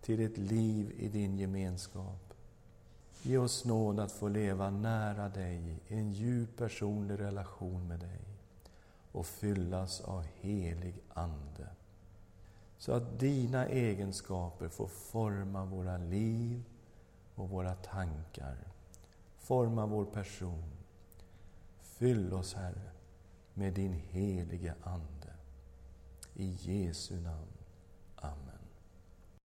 till 0.00 0.20
ett 0.20 0.38
liv 0.38 0.94
i 0.98 1.08
din 1.08 1.38
gemenskap. 1.38 2.34
Ge 3.22 3.38
oss 3.38 3.64
nåd 3.64 4.00
att 4.00 4.12
få 4.12 4.28
leva 4.28 4.70
nära 4.70 5.28
dig 5.28 5.80
i 5.88 5.94
en 5.94 6.12
djup 6.12 6.56
personlig 6.56 7.20
relation 7.20 7.88
med 7.88 8.00
dig 8.00 8.20
och 9.12 9.26
fyllas 9.26 10.00
av 10.00 10.24
helig 10.40 10.94
Ande. 11.08 11.68
Så 12.78 12.92
att 12.92 13.18
dina 13.18 13.66
egenskaper 13.66 14.68
får 14.68 14.86
forma 14.86 15.64
våra 15.64 15.96
liv 15.96 16.64
och 17.34 17.48
våra 17.48 17.74
tankar, 17.74 18.56
forma 19.50 19.86
vår 19.86 20.04
person. 20.04 20.62
Fyll 21.80 22.32
oss, 22.32 22.54
Herre, 22.54 22.90
med 23.54 23.74
din 23.74 23.92
helige 23.92 24.74
Ande. 24.82 25.32
I 26.34 26.56
Jesu 26.60 27.14
namn. 27.14 27.59